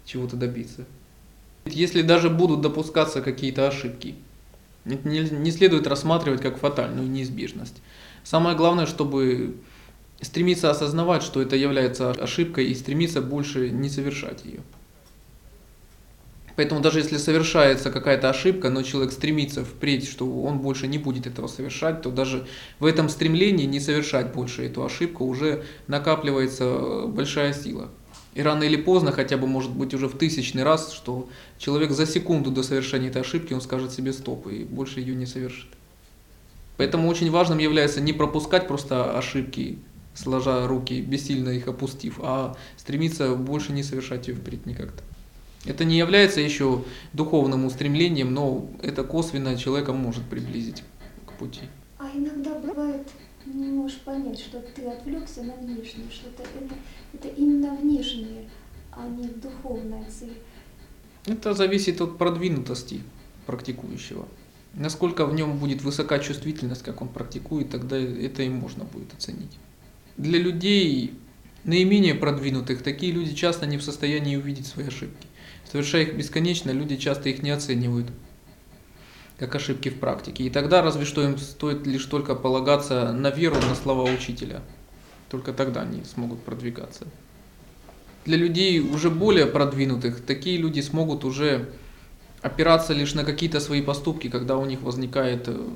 чего-то 0.05 0.37
добиться. 0.37 0.85
Если 1.65 2.01
даже 2.01 2.29
будут 2.29 2.61
допускаться 2.61 3.21
какие-то 3.21 3.67
ошибки, 3.67 4.15
не 4.85 5.51
следует 5.51 5.87
рассматривать 5.87 6.41
как 6.41 6.59
фатальную 6.59 7.09
неизбежность. 7.09 7.81
Самое 8.23 8.55
главное, 8.55 8.85
чтобы 8.85 9.55
стремиться 10.21 10.69
осознавать, 10.69 11.23
что 11.23 11.41
это 11.41 11.55
является 11.55 12.11
ошибкой, 12.11 12.67
и 12.67 12.75
стремиться 12.75 13.21
больше 13.21 13.69
не 13.69 13.89
совершать 13.89 14.45
ее. 14.45 14.61
Поэтому 16.55 16.79
даже 16.79 16.99
если 16.99 17.17
совершается 17.17 17.91
какая-то 17.91 18.29
ошибка, 18.29 18.69
но 18.69 18.81
человек 18.81 19.11
стремится 19.11 19.65
впредь, 19.65 20.07
что 20.07 20.25
он 20.43 20.59
больше 20.59 20.87
не 20.87 20.97
будет 20.97 21.27
этого 21.27 21.47
совершать, 21.47 22.01
то 22.01 22.11
даже 22.11 22.47
в 22.79 22.85
этом 22.85 23.09
стремлении 23.09 23.65
не 23.65 23.81
совершать 23.81 24.31
больше 24.31 24.65
эту 24.65 24.85
ошибку 24.85 25.25
уже 25.25 25.65
накапливается 25.87 27.07
большая 27.07 27.53
сила. 27.53 27.89
И 28.35 28.41
рано 28.41 28.63
или 28.63 28.75
поздно, 28.77 29.11
хотя 29.11 29.37
бы 29.37 29.47
может 29.47 29.71
быть 29.71 29.93
уже 29.93 30.07
в 30.07 30.17
тысячный 30.17 30.63
раз, 30.63 30.93
что 30.93 31.29
человек 31.57 31.91
за 31.91 32.05
секунду 32.05 32.51
до 32.51 32.63
совершения 32.63 33.09
этой 33.09 33.21
ошибки, 33.21 33.53
он 33.53 33.61
скажет 33.61 33.91
себе 33.91 34.13
стоп 34.13 34.47
и 34.47 34.63
больше 34.63 34.99
ее 35.01 35.15
не 35.15 35.25
совершит. 35.25 35.69
Поэтому 36.77 37.07
очень 37.07 37.31
важным 37.31 37.57
является 37.57 38.01
не 38.01 38.11
пропускать 38.11 38.67
просто 38.67 39.17
ошибки, 39.17 39.79
сложа 40.15 40.67
руки, 40.67 41.01
бессильно 41.01 41.49
их 41.49 41.67
опустив, 41.67 42.19
а 42.21 42.55
стремиться 42.77 43.35
больше 43.35 43.71
не 43.71 43.83
совершать 43.83 44.27
ее 44.27 44.35
впредь 44.35 44.65
никогда. 44.65 45.03
Это 45.65 45.83
не 45.83 45.97
является 45.97 46.41
еще 46.41 46.83
духовным 47.13 47.65
устремлением, 47.65 48.33
но 48.33 48.69
это 48.81 49.03
косвенно 49.03 49.57
человека 49.57 49.93
может 49.93 50.23
приблизить 50.23 50.83
к 51.25 51.33
пути. 51.33 51.61
А 51.97 52.09
иногда 52.13 52.53
бывает, 52.59 53.07
не 53.45 53.67
можешь 53.67 53.97
понять, 53.99 54.39
что 54.39 54.59
ты 54.59 54.83
отвлекся 54.83 55.43
на 55.43 55.53
внешнее, 55.53 56.05
что 56.11 56.29
это, 56.29 56.43
это, 56.43 56.75
это 57.13 57.27
именно 57.29 57.75
внешнее, 57.75 58.49
а 58.91 59.07
не 59.07 59.27
духовная 59.27 60.05
цель. 60.09 60.37
Это 61.25 61.53
зависит 61.53 61.99
от 62.01 62.17
продвинутости 62.19 63.01
практикующего. 63.47 64.27
Насколько 64.75 65.25
в 65.25 65.33
нем 65.33 65.57
будет 65.57 65.81
высока 65.81 66.19
чувствительность, 66.19 66.83
как 66.83 67.01
он 67.01 67.07
практикует, 67.07 67.69
тогда 67.69 67.97
это 67.97 68.43
и 68.43 68.49
можно 68.49 68.83
будет 68.83 69.13
оценить. 69.13 69.57
Для 70.17 70.39
людей 70.39 71.13
наименее 71.65 72.15
продвинутых, 72.15 72.83
такие 72.83 73.11
люди 73.11 73.33
часто 73.33 73.65
не 73.65 73.77
в 73.77 73.83
состоянии 73.83 74.35
увидеть 74.35 74.67
свои 74.67 74.87
ошибки. 74.87 75.27
Совершая 75.69 76.03
их 76.03 76.15
бесконечно, 76.15 76.71
люди 76.71 76.95
часто 76.95 77.29
их 77.29 77.43
не 77.43 77.49
оценивают 77.49 78.07
как 79.37 79.55
ошибки 79.55 79.89
в 79.89 79.99
практике. 79.99 80.45
И 80.45 80.49
тогда 80.49 80.81
разве 80.81 81.05
что 81.05 81.23
им 81.23 81.37
стоит 81.37 81.85
лишь 81.85 82.05
только 82.05 82.35
полагаться 82.35 83.11
на 83.11 83.29
веру, 83.29 83.55
на 83.55 83.75
слова 83.75 84.03
учителя. 84.09 84.61
Только 85.29 85.51
тогда 85.53 85.81
они 85.81 86.03
смогут 86.03 86.43
продвигаться. 86.43 87.05
Для 88.25 88.37
людей 88.37 88.79
уже 88.79 89.09
более 89.09 89.45
продвинутых, 89.45 90.21
такие 90.21 90.57
люди 90.57 90.79
смогут 90.79 91.25
уже 91.25 91.69
опираться 92.41 92.93
лишь 92.93 93.13
на 93.13 93.23
какие-то 93.23 93.59
свои 93.59 93.81
поступки, 93.81 94.29
когда 94.29 94.57
у 94.57 94.65
них 94.65 94.81
возникает 94.81 95.47
э, 95.47 95.67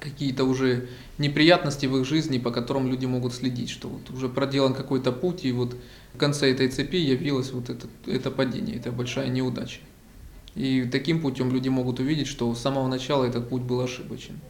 какие-то 0.00 0.44
уже 0.44 0.88
неприятности 1.18 1.86
в 1.86 1.96
их 1.98 2.06
жизни, 2.06 2.38
по 2.38 2.50
которым 2.50 2.88
люди 2.88 3.06
могут 3.06 3.34
следить, 3.34 3.70
что 3.70 3.88
вот 3.88 4.10
уже 4.10 4.28
проделан 4.28 4.74
какой-то 4.74 5.12
путь, 5.12 5.44
и 5.44 5.52
вот 5.52 5.76
в 6.14 6.18
конце 6.18 6.50
этой 6.50 6.68
цепи 6.68 6.96
явилось 6.96 7.52
вот 7.52 7.70
это, 7.70 7.86
это 8.06 8.30
падение, 8.30 8.76
это 8.76 8.90
большая 8.90 9.28
неудача. 9.28 9.80
И 10.54 10.88
таким 10.90 11.20
путем 11.20 11.52
люди 11.52 11.68
могут 11.68 12.00
увидеть, 12.00 12.26
что 12.26 12.52
с 12.54 12.60
самого 12.60 12.88
начала 12.88 13.24
этот 13.24 13.48
путь 13.48 13.62
был 13.62 13.80
ошибочен. 13.80 14.40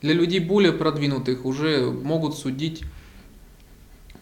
Для 0.00 0.14
людей 0.14 0.40
более 0.40 0.72
продвинутых 0.72 1.44
уже 1.44 1.90
могут 1.90 2.36
судить 2.36 2.84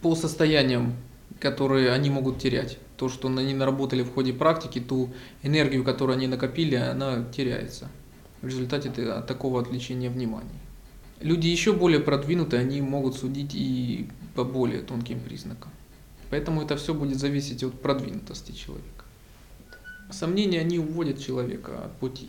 по 0.01 0.15
состояниям, 0.15 0.95
которые 1.39 1.93
они 1.93 2.11
могут 2.11 2.39
терять. 2.39 2.79
То, 2.97 3.11
что 3.11 3.29
они 3.29 3.53
наработали 3.53 4.03
в 4.03 4.13
ходе 4.15 4.33
практики, 4.33 4.81
ту 4.81 5.13
энергию, 5.43 5.85
которую 5.85 6.17
они 6.17 6.27
накопили, 6.27 6.77
она 6.77 7.25
теряется 7.37 7.91
в 8.47 8.49
результате 8.49 8.91
такого 9.23 9.61
отвлечения 9.61 10.09
внимания. 10.09 10.49
Люди 11.21 11.49
еще 11.49 11.73
более 11.73 11.99
продвинутые, 11.99 12.61
они 12.61 12.81
могут 12.81 13.17
судить 13.17 13.55
и 13.55 14.09
по 14.35 14.45
более 14.45 14.83
тонким 14.83 15.19
признакам. 15.19 15.73
Поэтому 16.31 16.63
это 16.63 16.77
все 16.77 16.95
будет 16.95 17.19
зависеть 17.19 17.65
от 17.65 17.81
продвинутости 17.81 18.53
человека. 18.53 19.05
Сомнения, 20.11 20.61
они 20.61 20.79
уводят 20.79 21.21
человека 21.21 21.87
от 21.87 21.93
пути. 21.97 22.29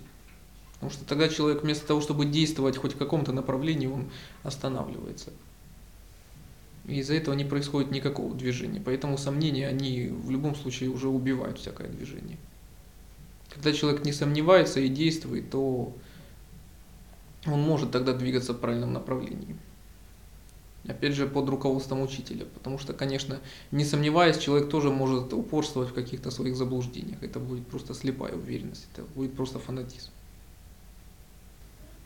Потому 0.74 0.92
что 0.92 1.06
тогда 1.06 1.30
человек 1.30 1.62
вместо 1.64 1.86
того, 1.86 2.02
чтобы 2.02 2.26
действовать 2.26 2.78
хоть 2.78 2.94
в 2.94 2.98
каком-то 2.98 3.32
направлении, 3.32 3.88
он 3.88 4.10
останавливается. 4.44 5.32
И 6.86 7.00
из-за 7.00 7.14
этого 7.14 7.36
не 7.36 7.46
происходит 7.46 7.92
никакого 7.92 8.34
движения. 8.34 8.82
Поэтому 8.84 9.18
сомнения, 9.18 9.68
они 9.68 10.08
в 10.08 10.32
любом 10.32 10.56
случае 10.56 10.90
уже 10.90 11.10
убивают 11.10 11.60
всякое 11.60 11.90
движение. 11.90 12.38
Когда 13.54 13.74
человек 13.74 14.06
не 14.06 14.14
сомневается 14.14 14.80
и 14.80 14.88
действует, 14.88 15.50
то 15.50 15.94
он 17.46 17.62
может 17.62 17.92
тогда 17.92 18.14
двигаться 18.14 18.54
в 18.54 18.60
правильном 18.60 18.94
направлении. 18.94 19.56
Опять 20.88 21.14
же, 21.14 21.28
под 21.28 21.50
руководством 21.50 22.02
учителя. 22.02 22.46
Потому 22.54 22.80
что, 22.80 22.94
конечно, 22.94 23.40
не 23.72 23.84
сомневаясь, 23.84 24.38
человек 24.38 24.70
тоже 24.70 24.90
может 24.90 25.34
упорствовать 25.34 25.90
в 25.90 25.94
каких-то 25.94 26.32
своих 26.32 26.56
заблуждениях. 26.56 27.22
Это 27.22 27.40
будет 27.40 27.68
просто 27.68 27.94
слепая 27.94 28.34
уверенность, 28.34 28.88
это 28.94 29.04
будет 29.16 29.34
просто 29.34 29.60
фанатизм. 29.60 30.12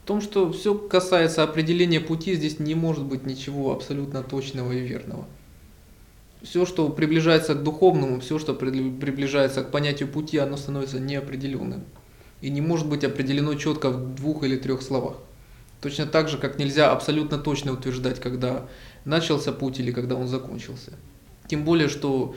В 0.04 0.08
том, 0.08 0.20
что 0.20 0.52
все 0.52 0.74
касается 0.74 1.44
определения 1.44 2.00
пути, 2.00 2.34
здесь 2.34 2.60
не 2.60 2.74
может 2.74 3.06
быть 3.06 3.26
ничего 3.26 3.72
абсолютно 3.72 4.24
точного 4.24 4.72
и 4.72 4.80
верного. 4.80 5.28
Все, 6.42 6.66
что 6.66 6.90
приближается 6.90 7.54
к 7.54 7.62
духовному, 7.62 8.20
все, 8.20 8.40
что 8.40 8.56
приближается 8.56 9.64
к 9.64 9.70
понятию 9.70 10.10
пути, 10.10 10.40
оно 10.40 10.58
становится 10.58 11.00
неопределенным. 11.00 11.84
И 12.42 12.50
не 12.50 12.62
может 12.62 12.88
быть 12.88 13.04
определено 13.04 13.54
четко 13.56 13.90
в 13.90 14.16
двух 14.16 14.44
или 14.44 14.58
трех 14.58 14.82
словах. 14.82 15.18
Точно 15.82 16.06
так 16.06 16.30
же, 16.30 16.38
как 16.38 16.60
нельзя 16.60 16.92
абсолютно 16.92 17.38
точно 17.38 17.74
утверждать, 17.74 18.20
когда 18.20 18.68
начался 19.06 19.52
путь 19.52 19.80
или 19.80 19.92
когда 19.92 20.16
он 20.16 20.28
закончился. 20.28 20.94
Тем 21.48 21.64
более, 21.64 21.90
что 21.90 22.36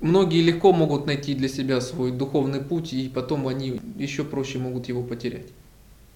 многие 0.00 0.42
легко 0.42 0.72
могут 0.72 1.06
найти 1.06 1.34
для 1.34 1.48
себя 1.48 1.80
свой 1.80 2.12
духовный 2.12 2.60
путь, 2.60 2.92
и 2.92 3.08
потом 3.08 3.46
они 3.46 3.80
еще 3.96 4.24
проще 4.24 4.58
могут 4.58 4.88
его 4.88 5.02
потерять. 5.02 5.46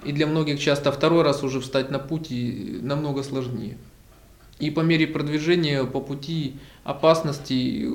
И 0.05 0.13
для 0.13 0.27
многих 0.27 0.61
часто 0.61 0.93
второй 0.93 1.23
раз 1.23 1.43
уже 1.43 1.61
встать 1.61 1.91
на 1.91 1.99
путь 1.99 2.29
намного 2.31 3.23
сложнее. 3.23 3.77
И 4.59 4.71
по 4.71 4.81
мере 4.81 5.07
продвижения 5.07 5.85
по 5.85 6.01
пути 6.01 6.57
опасностей 6.85 7.93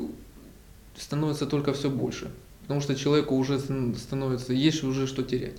становится 0.98 1.46
только 1.46 1.74
все 1.74 1.90
больше. 1.90 2.32
Потому 2.64 2.82
что 2.82 2.96
человеку 2.96 3.36
уже 3.36 3.60
становится, 3.60 4.54
есть 4.54 4.84
уже 4.84 5.08
что 5.08 5.24
терять. 5.24 5.58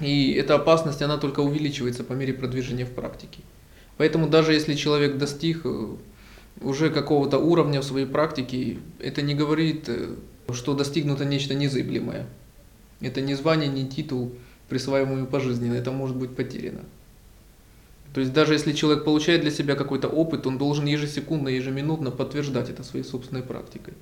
И 0.00 0.32
эта 0.32 0.56
опасность, 0.56 1.00
она 1.02 1.16
только 1.16 1.40
увеличивается 1.40 2.04
по 2.04 2.12
мере 2.12 2.34
продвижения 2.34 2.84
в 2.84 2.92
практике. 2.92 3.40
Поэтому 3.96 4.28
даже 4.28 4.52
если 4.52 4.74
человек 4.74 5.16
достиг 5.16 5.62
э, 5.64 5.88
уже 6.60 6.90
какого-то 6.90 7.38
уровня 7.38 7.80
в 7.80 7.84
своей 7.84 8.06
практике, 8.06 8.78
это 8.98 9.22
не 9.22 9.34
говорит, 9.34 9.88
э, 9.88 10.16
что 10.52 10.74
достигнуто 10.74 11.24
нечто 11.24 11.54
незыблемое. 11.54 12.26
Это 13.00 13.22
не 13.22 13.34
звание, 13.34 13.68
не 13.68 13.88
титул, 13.88 14.32
присваиваемый 14.68 15.26
пожизненно, 15.26 15.74
это 15.74 15.92
может 15.92 16.16
быть 16.16 16.34
потеряно. 16.36 16.80
То 18.12 18.20
есть 18.20 18.32
даже 18.32 18.54
если 18.54 18.72
человек 18.72 19.04
получает 19.04 19.42
для 19.42 19.50
себя 19.50 19.74
какой-то 19.74 20.08
опыт, 20.08 20.46
он 20.46 20.56
должен 20.58 20.86
ежесекундно, 20.86 21.48
ежеминутно 21.48 22.10
подтверждать 22.10 22.70
это 22.70 22.82
своей 22.82 23.04
собственной 23.04 23.42
практикой. 23.42 23.94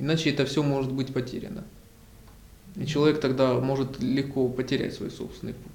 Иначе 0.00 0.30
это 0.30 0.46
все 0.46 0.62
может 0.62 0.90
быть 0.90 1.12
потеряно. 1.12 1.62
И 2.76 2.86
человек 2.86 3.20
тогда 3.20 3.54
может 3.54 4.00
легко 4.00 4.48
потерять 4.48 4.94
свой 4.94 5.10
собственный 5.10 5.52
путь. 5.52 5.72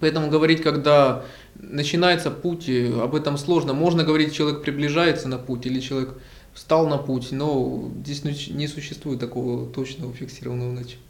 Поэтому 0.00 0.30
говорить, 0.30 0.62
когда 0.62 1.24
начинается 1.54 2.30
путь, 2.30 2.68
об 2.68 3.14
этом 3.14 3.36
сложно. 3.38 3.72
Можно 3.72 4.04
говорить, 4.04 4.32
человек 4.32 4.62
приближается 4.62 5.28
на 5.28 5.38
путь 5.38 5.66
или 5.66 5.80
человек 5.80 6.14
встал 6.54 6.88
на 6.88 6.98
путь, 6.98 7.32
но 7.32 7.90
здесь 8.04 8.22
не 8.24 8.68
существует 8.68 9.18
такого 9.18 9.66
точного 9.66 10.12
фиксированного 10.12 10.72
начала. 10.72 11.02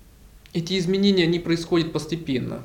Эти 0.55 0.79
изменения, 0.79 1.25
они 1.25 1.39
происходят 1.39 1.93
постепенно. 1.93 2.63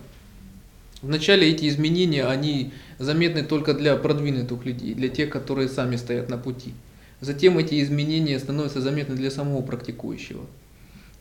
Вначале 1.01 1.49
эти 1.49 1.67
изменения, 1.67 2.25
они 2.25 2.71
заметны 2.97 3.43
только 3.43 3.73
для 3.73 3.95
продвинутых 3.97 4.65
людей, 4.65 4.93
для 4.93 5.09
тех, 5.09 5.29
которые 5.29 5.69
сами 5.69 5.95
стоят 5.95 6.29
на 6.29 6.37
пути. 6.37 6.73
Затем 7.19 7.57
эти 7.57 7.81
изменения 7.81 8.39
становятся 8.39 8.81
заметны 8.81 9.15
для 9.15 9.31
самого 9.31 9.61
практикующего. 9.61 10.45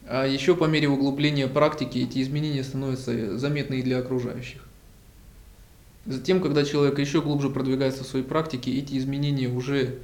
А 0.06 0.26
еще 0.26 0.54
по 0.54 0.64
мере 0.64 0.88
углубления 0.88 1.48
практики 1.48 1.98
эти 1.98 2.22
изменения 2.22 2.62
становятся 2.62 3.38
заметны 3.38 3.80
и 3.80 3.82
для 3.82 3.98
окружающих. 3.98 4.62
Затем, 6.04 6.40
когда 6.40 6.64
человек 6.64 6.98
еще 6.98 7.20
глубже 7.20 7.50
продвигается 7.50 8.04
в 8.04 8.06
своей 8.06 8.24
практике, 8.24 8.72
эти 8.78 8.96
изменения 8.96 9.48
уже 9.48 9.98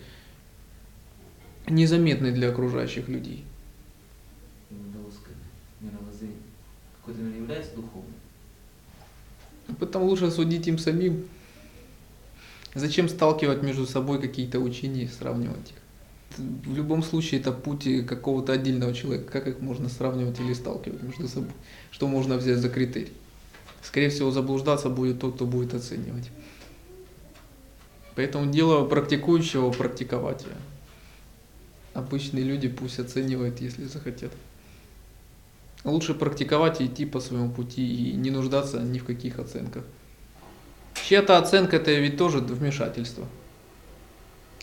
незаметны 1.69 2.33
для 2.33 2.49
окружающих 2.49 3.09
людей. 3.09 3.45
какой-то 7.05 7.21
является 7.37 7.75
духовным? 7.77 8.15
Поэтому 9.79 10.07
лучше 10.07 10.31
судить 10.31 10.67
им 10.67 10.79
самим. 10.79 11.29
Зачем 12.75 13.09
сталкивать 13.09 13.63
между 13.63 13.87
собой 13.87 14.21
какие-то 14.21 14.59
учения 14.59 15.05
и 15.05 15.09
сравнивать 15.09 15.71
их? 15.71 15.82
В 16.39 16.77
любом 16.77 17.03
случае 17.03 17.41
это 17.41 17.53
путь 17.53 17.87
какого-то 18.07 18.53
отдельного 18.53 18.95
человека. 18.95 19.31
Как 19.31 19.47
их 19.49 19.61
можно 19.61 19.89
сравнивать 19.89 20.41
или 20.41 20.55
сталкивать 20.55 21.03
между 21.03 21.29
собой? 21.29 21.51
Что 21.91 22.09
можно 22.09 22.37
взять 22.37 22.59
за 22.59 22.69
критерий? 22.69 23.13
Скорее 23.83 24.11
всего, 24.11 24.31
заблуждаться 24.31 24.89
будет 24.89 25.21
тот, 25.21 25.35
кто 25.35 25.47
будет 25.47 25.75
оценивать. 25.75 26.31
Поэтому 28.15 28.51
дело 28.51 28.87
практикующего 28.87 29.71
практиковать. 29.71 30.45
Обычные 31.95 32.45
люди 32.45 32.69
пусть 32.69 32.99
оценивают, 32.99 33.61
если 33.61 33.85
захотят. 33.85 34.33
Лучше 35.85 36.15
практиковать 36.15 36.81
и 36.81 36.87
идти 36.87 37.05
по 37.05 37.21
своему 37.21 37.51
пути 37.51 37.83
и 37.83 38.13
не 38.13 38.31
нуждаться 38.31 38.81
ни 38.81 38.99
в 38.99 39.05
каких 39.05 39.39
оценках. 39.39 39.85
Чья-то 40.95 41.39
оценка 41.39 41.77
это 41.77 41.93
ведь 41.93 42.17
тоже 42.17 42.39
вмешательство. 42.39 43.27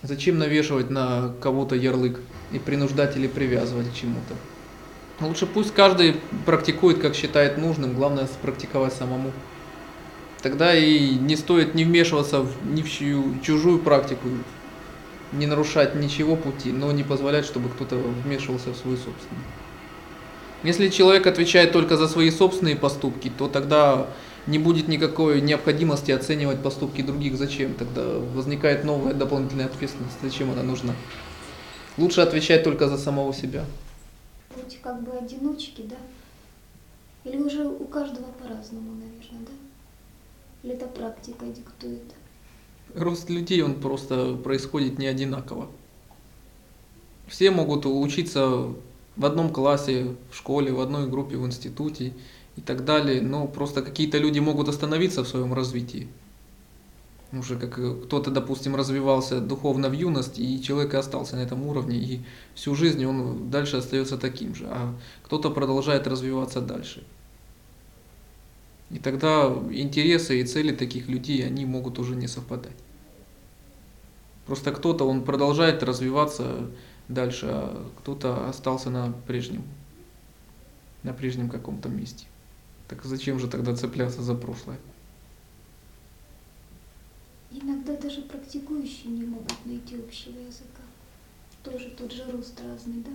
Зачем 0.01 0.37
навешивать 0.37 0.89
на 0.89 1.33
кого-то 1.41 1.75
ярлык 1.75 2.21
и 2.53 2.59
принуждать 2.59 3.17
или 3.17 3.27
привязывать 3.27 3.91
к 3.91 3.93
чему-то? 3.93 4.35
Лучше 5.25 5.45
пусть 5.45 5.73
каждый 5.73 6.15
практикует, 6.45 6.99
как 6.99 7.15
считает 7.15 7.57
нужным, 7.57 7.93
главное 7.93 8.27
практиковать 8.41 8.93
самому. 8.93 9.33
Тогда 10.41 10.73
и 10.73 11.09
не 11.09 11.35
стоит 11.35 11.75
не 11.75 11.83
вмешиваться 11.83 12.41
в 12.41 12.65
ни 12.65 12.81
в 12.81 12.89
чью, 12.89 13.39
чужую 13.43 13.79
практику, 13.79 14.29
не 15.33 15.45
нарушать 15.45 15.95
ничего 15.95 16.37
пути, 16.37 16.71
но 16.71 16.93
не 16.93 17.03
позволять, 17.03 17.45
чтобы 17.45 17.67
кто-то 17.67 17.97
вмешивался 17.97 18.69
в 18.69 18.77
свою 18.77 18.95
собственную. 18.95 19.45
Если 20.63 20.87
человек 20.87 21.27
отвечает 21.27 21.73
только 21.73 21.97
за 21.97 22.07
свои 22.07 22.31
собственные 22.31 22.77
поступки, 22.77 23.29
то 23.37 23.49
тогда 23.49 24.07
не 24.47 24.59
будет 24.59 24.87
никакой 24.87 25.41
необходимости 25.41 26.11
оценивать 26.11 26.61
поступки 26.61 27.01
других. 27.01 27.37
Зачем? 27.37 27.73
Тогда 27.73 28.19
возникает 28.33 28.83
новая 28.83 29.13
дополнительная 29.13 29.65
ответственность. 29.65 30.17
Зачем 30.21 30.51
она 30.51 30.63
нужна? 30.63 30.95
Лучше 31.97 32.21
отвечать 32.21 32.63
только 32.63 32.87
за 32.87 32.97
самого 32.97 33.33
себя. 33.33 33.65
Путь 34.53 34.79
как 34.81 35.03
бы 35.03 35.11
одиночки, 35.11 35.83
да? 35.83 35.97
Или 37.29 37.37
уже 37.37 37.65
у 37.65 37.85
каждого 37.85 38.27
по-разному, 38.41 38.93
наверное, 38.93 39.45
да? 39.45 39.53
Или 40.63 40.73
это 40.73 40.87
практика 40.87 41.45
диктует? 41.45 42.13
Рост 42.95 43.29
людей, 43.29 43.61
он 43.61 43.75
просто 43.75 44.35
происходит 44.35 44.97
не 44.97 45.07
одинаково. 45.07 45.67
Все 47.27 47.51
могут 47.51 47.85
учиться 47.85 48.73
в 49.15 49.25
одном 49.25 49.51
классе, 49.51 50.15
в 50.31 50.35
школе, 50.35 50.71
в 50.71 50.79
одной 50.79 51.07
группе, 51.07 51.37
в 51.37 51.45
институте 51.45 52.13
и 52.59 52.61
так 52.61 52.83
далее. 52.83 53.21
Но 53.21 53.47
просто 53.47 53.81
какие-то 53.81 54.17
люди 54.17 54.39
могут 54.39 54.67
остановиться 54.67 55.23
в 55.23 55.27
своем 55.27 55.53
развитии. 55.53 56.07
Уже 57.31 57.57
как 57.57 57.79
э, 57.79 57.95
кто-то, 58.03 58.31
допустим, 58.31 58.75
развивался 58.75 59.39
духовно 59.39 59.89
в 59.89 59.93
юности, 59.93 60.41
и 60.41 60.61
человек 60.61 60.93
остался 60.95 61.35
на 61.35 61.41
этом 61.41 61.65
уровне, 61.65 61.97
и 61.97 62.21
всю 62.55 62.75
жизнь 62.75 63.05
он 63.05 63.49
дальше 63.49 63.77
остается 63.77 64.17
таким 64.17 64.55
же, 64.55 64.65
а 64.67 64.93
кто-то 65.23 65.51
продолжает 65.51 66.07
развиваться 66.07 66.59
дальше. 66.59 67.03
И 68.89 68.97
тогда 68.97 69.45
интересы 69.71 70.41
и 70.41 70.43
цели 70.43 70.75
таких 70.75 71.07
людей, 71.07 71.45
они 71.45 71.65
могут 71.65 71.99
уже 71.99 72.15
не 72.15 72.27
совпадать. 72.27 72.75
Просто 74.47 74.71
кто-то, 74.71 75.05
он 75.05 75.23
продолжает 75.23 75.83
развиваться 75.83 76.71
дальше, 77.07 77.45
а 77.49 77.85
кто-то 77.99 78.49
остался 78.49 78.89
на 78.89 79.13
прежнем, 79.27 79.63
на 81.03 81.13
прежнем 81.13 81.49
каком-то 81.49 81.87
месте. 81.89 82.25
Так 82.89 83.05
зачем 83.05 83.39
же 83.39 83.47
тогда 83.47 83.75
цепляться 83.75 84.23
за 84.23 84.33
прошлое? 84.33 84.79
Иногда 87.51 87.95
даже 87.95 88.23
практикующие 88.23 89.11
не 89.11 89.23
могут 89.23 89.65
найти 89.65 89.95
общего 89.95 90.39
языка. 90.39 90.81
Тоже 91.63 91.91
тот 91.91 92.11
же 92.11 92.23
рост 92.31 92.59
разный, 92.61 93.03
да? 93.03 93.11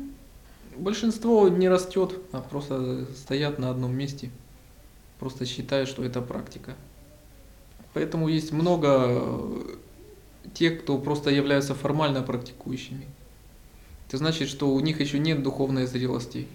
Большинство 0.77 1.49
не 1.49 1.69
растет, 1.69 2.19
а 2.33 2.41
просто 2.41 3.07
стоят 3.17 3.59
на 3.59 3.71
одном 3.71 3.95
месте. 3.95 4.31
Просто 5.19 5.45
считают, 5.45 5.89
что 5.89 6.05
это 6.05 6.23
практика. 6.23 6.77
Поэтому 7.95 8.29
есть 8.29 8.53
много 8.53 9.07
э, 9.09 9.77
тех, 10.53 10.83
кто 10.83 10.99
просто 10.99 11.31
являются 11.31 11.75
формально 11.75 12.23
практикующими. 12.23 13.07
Это 14.07 14.19
значит, 14.19 14.49
что 14.49 14.73
у 14.73 14.79
них 14.81 15.01
еще 15.01 15.19
нет 15.19 15.43
духовной 15.43 15.87
зрелости 15.87 16.47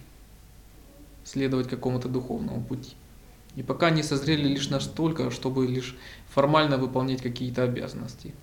следовать 1.26 1.68
какому-то 1.68 2.08
духовному 2.08 2.64
пути. 2.64 2.96
И 3.60 3.62
пока 3.62 3.88
они 3.88 4.04
созрели 4.04 4.48
лишь 4.48 4.70
настолько, 4.70 5.32
чтобы 5.32 5.68
лишь 5.68 5.98
формально 6.30 6.78
выполнять 6.78 7.22
какие-то 7.22 7.64
обязанности. 7.64 8.34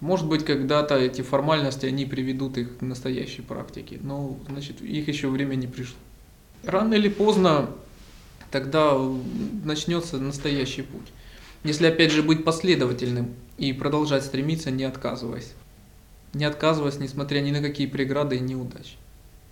Может 0.00 0.28
быть, 0.28 0.44
когда-то 0.44 0.94
эти 0.94 1.22
формальности, 1.22 1.86
они 1.86 2.04
приведут 2.04 2.58
их 2.58 2.76
к 2.76 2.82
настоящей 2.82 3.40
практике, 3.40 3.98
но, 4.02 4.38
значит, 4.50 4.82
их 4.82 5.08
еще 5.08 5.28
время 5.28 5.54
не 5.54 5.68
пришло. 5.68 5.96
Рано 6.64 6.92
или 6.92 7.08
поздно 7.08 7.70
тогда 8.50 8.94
начнется 9.64 10.18
настоящий 10.18 10.82
путь. 10.82 11.08
Если 11.64 11.86
опять 11.86 12.12
же 12.12 12.22
быть 12.22 12.44
последовательным 12.44 13.34
и 13.56 13.72
продолжать 13.72 14.22
стремиться, 14.22 14.70
не 14.70 14.84
отказываясь. 14.84 15.54
Не 16.34 16.44
отказываясь, 16.44 16.98
несмотря 16.98 17.40
ни 17.40 17.52
на 17.52 17.62
какие 17.62 17.86
преграды 17.86 18.36
и 18.36 18.40
неудачи. 18.40 18.96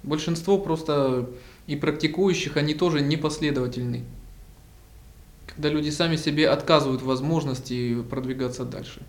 Большинство 0.02 0.58
просто 0.58 1.30
и 1.66 1.74
практикующих, 1.74 2.58
они 2.58 2.74
тоже 2.74 3.00
непоследовательны. 3.00 4.04
Когда 5.54 5.68
люди 5.68 5.90
сами 5.90 6.16
себе 6.16 6.48
отказывают 6.48 7.02
в 7.02 7.06
возможности 7.06 8.02
продвигаться 8.02 8.64
дальше. 8.64 9.02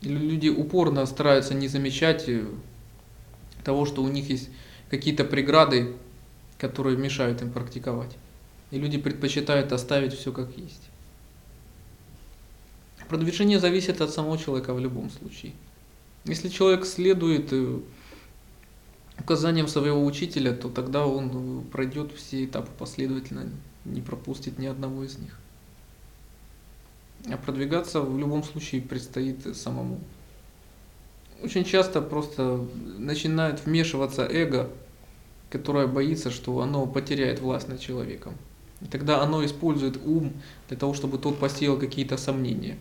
Люди 0.00 0.48
упорно 0.48 1.06
стараются 1.06 1.54
не 1.54 1.68
замечать 1.68 2.28
э, 2.28 2.44
того, 3.64 3.86
что 3.86 4.02
у 4.02 4.08
них 4.08 4.30
есть 4.30 4.50
какие-то 4.90 5.24
преграды, 5.24 5.94
которые 6.58 6.96
мешают 6.96 7.42
им 7.42 7.50
практиковать. 7.50 8.16
И 8.70 8.78
люди 8.78 8.98
предпочитают 8.98 9.72
оставить 9.72 10.12
все 10.14 10.32
как 10.32 10.56
есть. 10.56 10.82
Продвижение 13.08 13.60
зависит 13.60 14.00
от 14.00 14.10
самого 14.10 14.38
человека 14.38 14.72
в 14.72 14.80
любом 14.80 15.10
случае. 15.10 15.52
Если 16.24 16.48
человек 16.48 16.86
следует 16.86 17.52
э, 17.52 17.78
указаниям 19.22 19.68
своего 19.68 20.04
учителя, 20.04 20.52
то 20.52 20.68
тогда 20.68 21.06
он 21.06 21.30
э, 21.32 21.70
пройдет 21.70 22.12
все 22.12 22.44
этапы 22.44 22.70
последовательно, 22.78 23.48
не 23.84 24.00
пропустит 24.00 24.58
ни 24.58 24.66
одного 24.66 25.04
из 25.04 25.18
них. 25.18 25.38
А 27.30 27.36
продвигаться 27.36 28.00
в 28.00 28.18
любом 28.18 28.42
случае 28.42 28.82
предстоит 28.82 29.56
самому. 29.56 30.00
Очень 31.42 31.64
часто 31.64 32.00
просто 32.00 32.64
начинает 32.98 33.64
вмешиваться 33.64 34.26
эго, 34.26 34.70
которое 35.50 35.86
боится, 35.86 36.30
что 36.30 36.60
оно 36.60 36.86
потеряет 36.86 37.40
власть 37.40 37.68
над 37.68 37.80
человеком. 37.80 38.34
И 38.80 38.86
тогда 38.86 39.22
оно 39.22 39.44
использует 39.44 39.98
ум 40.04 40.32
для 40.68 40.76
того, 40.76 40.94
чтобы 40.94 41.18
тот 41.18 41.38
посеял 41.38 41.78
какие-то 41.78 42.16
сомнения, 42.16 42.76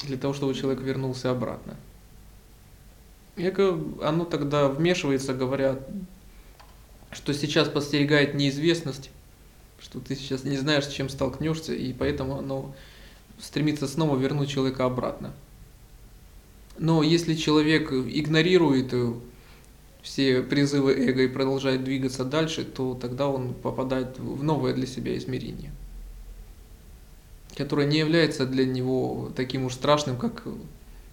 для 0.00 0.16
того, 0.16 0.34
чтобы 0.34 0.54
человек 0.54 0.80
вернулся 0.82 1.30
обратно. 1.30 1.76
Эго, 3.36 3.78
оно 4.02 4.24
тогда 4.24 4.68
вмешивается, 4.68 5.32
говоря, 5.32 5.78
что 7.10 7.32
сейчас 7.32 7.68
подстерегает 7.68 8.34
неизвестность, 8.34 9.10
что 9.80 10.00
ты 10.00 10.14
сейчас 10.14 10.44
не 10.44 10.56
знаешь, 10.56 10.84
с 10.84 10.92
чем 10.92 11.08
столкнешься, 11.08 11.74
и 11.74 11.92
поэтому 11.92 12.38
оно 12.38 12.74
стремится 13.38 13.88
снова 13.88 14.16
вернуть 14.16 14.50
человека 14.50 14.84
обратно. 14.84 15.32
Но 16.78 17.02
если 17.02 17.34
человек 17.34 17.92
игнорирует 17.92 18.92
э, 18.92 19.12
все 20.02 20.42
призывы 20.42 20.92
эго 20.92 21.22
и 21.22 21.28
продолжает 21.28 21.84
двигаться 21.84 22.24
дальше, 22.24 22.64
то 22.64 22.94
тогда 22.94 23.28
он 23.28 23.54
попадает 23.54 24.18
в 24.18 24.42
новое 24.42 24.72
для 24.72 24.86
себя 24.86 25.16
измерение, 25.16 25.72
которое 27.56 27.86
не 27.86 27.98
является 27.98 28.46
для 28.46 28.64
него 28.64 29.30
таким 29.36 29.64
уж 29.64 29.74
страшным, 29.74 30.16
как 30.16 30.44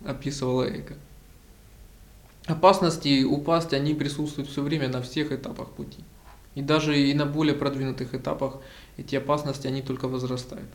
описывало 0.05 0.63
эго. 0.63 0.95
Опасности 2.49 3.23
упасть, 3.23 3.73
они 3.73 3.93
присутствуют 3.93 4.49
все 4.49 4.63
время 4.63 4.89
на 4.89 5.03
всех 5.03 5.31
этапах 5.31 5.69
пути. 5.69 6.03
И 6.55 6.63
даже 6.63 6.99
и 6.99 7.13
на 7.13 7.27
более 7.27 7.53
продвинутых 7.53 8.15
этапах 8.15 8.57
эти 8.97 9.15
опасности, 9.15 9.67
они 9.67 9.83
только 9.83 10.07
возрастают. 10.07 10.69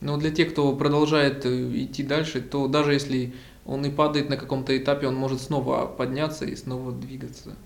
Но 0.00 0.16
для 0.16 0.30
тех, 0.30 0.52
кто 0.52 0.76
продолжает 0.76 1.44
э, 1.44 1.82
идти 1.82 2.04
дальше, 2.04 2.40
то 2.40 2.68
даже 2.68 2.92
если 2.92 3.34
он 3.66 3.84
и 3.84 3.90
падает 3.90 4.28
на 4.30 4.36
каком-то 4.36 4.78
этапе, 4.78 5.08
он 5.08 5.16
может 5.16 5.40
снова 5.40 5.86
подняться 5.86 6.44
и 6.44 6.54
снова 6.54 6.92
двигаться 6.92 7.56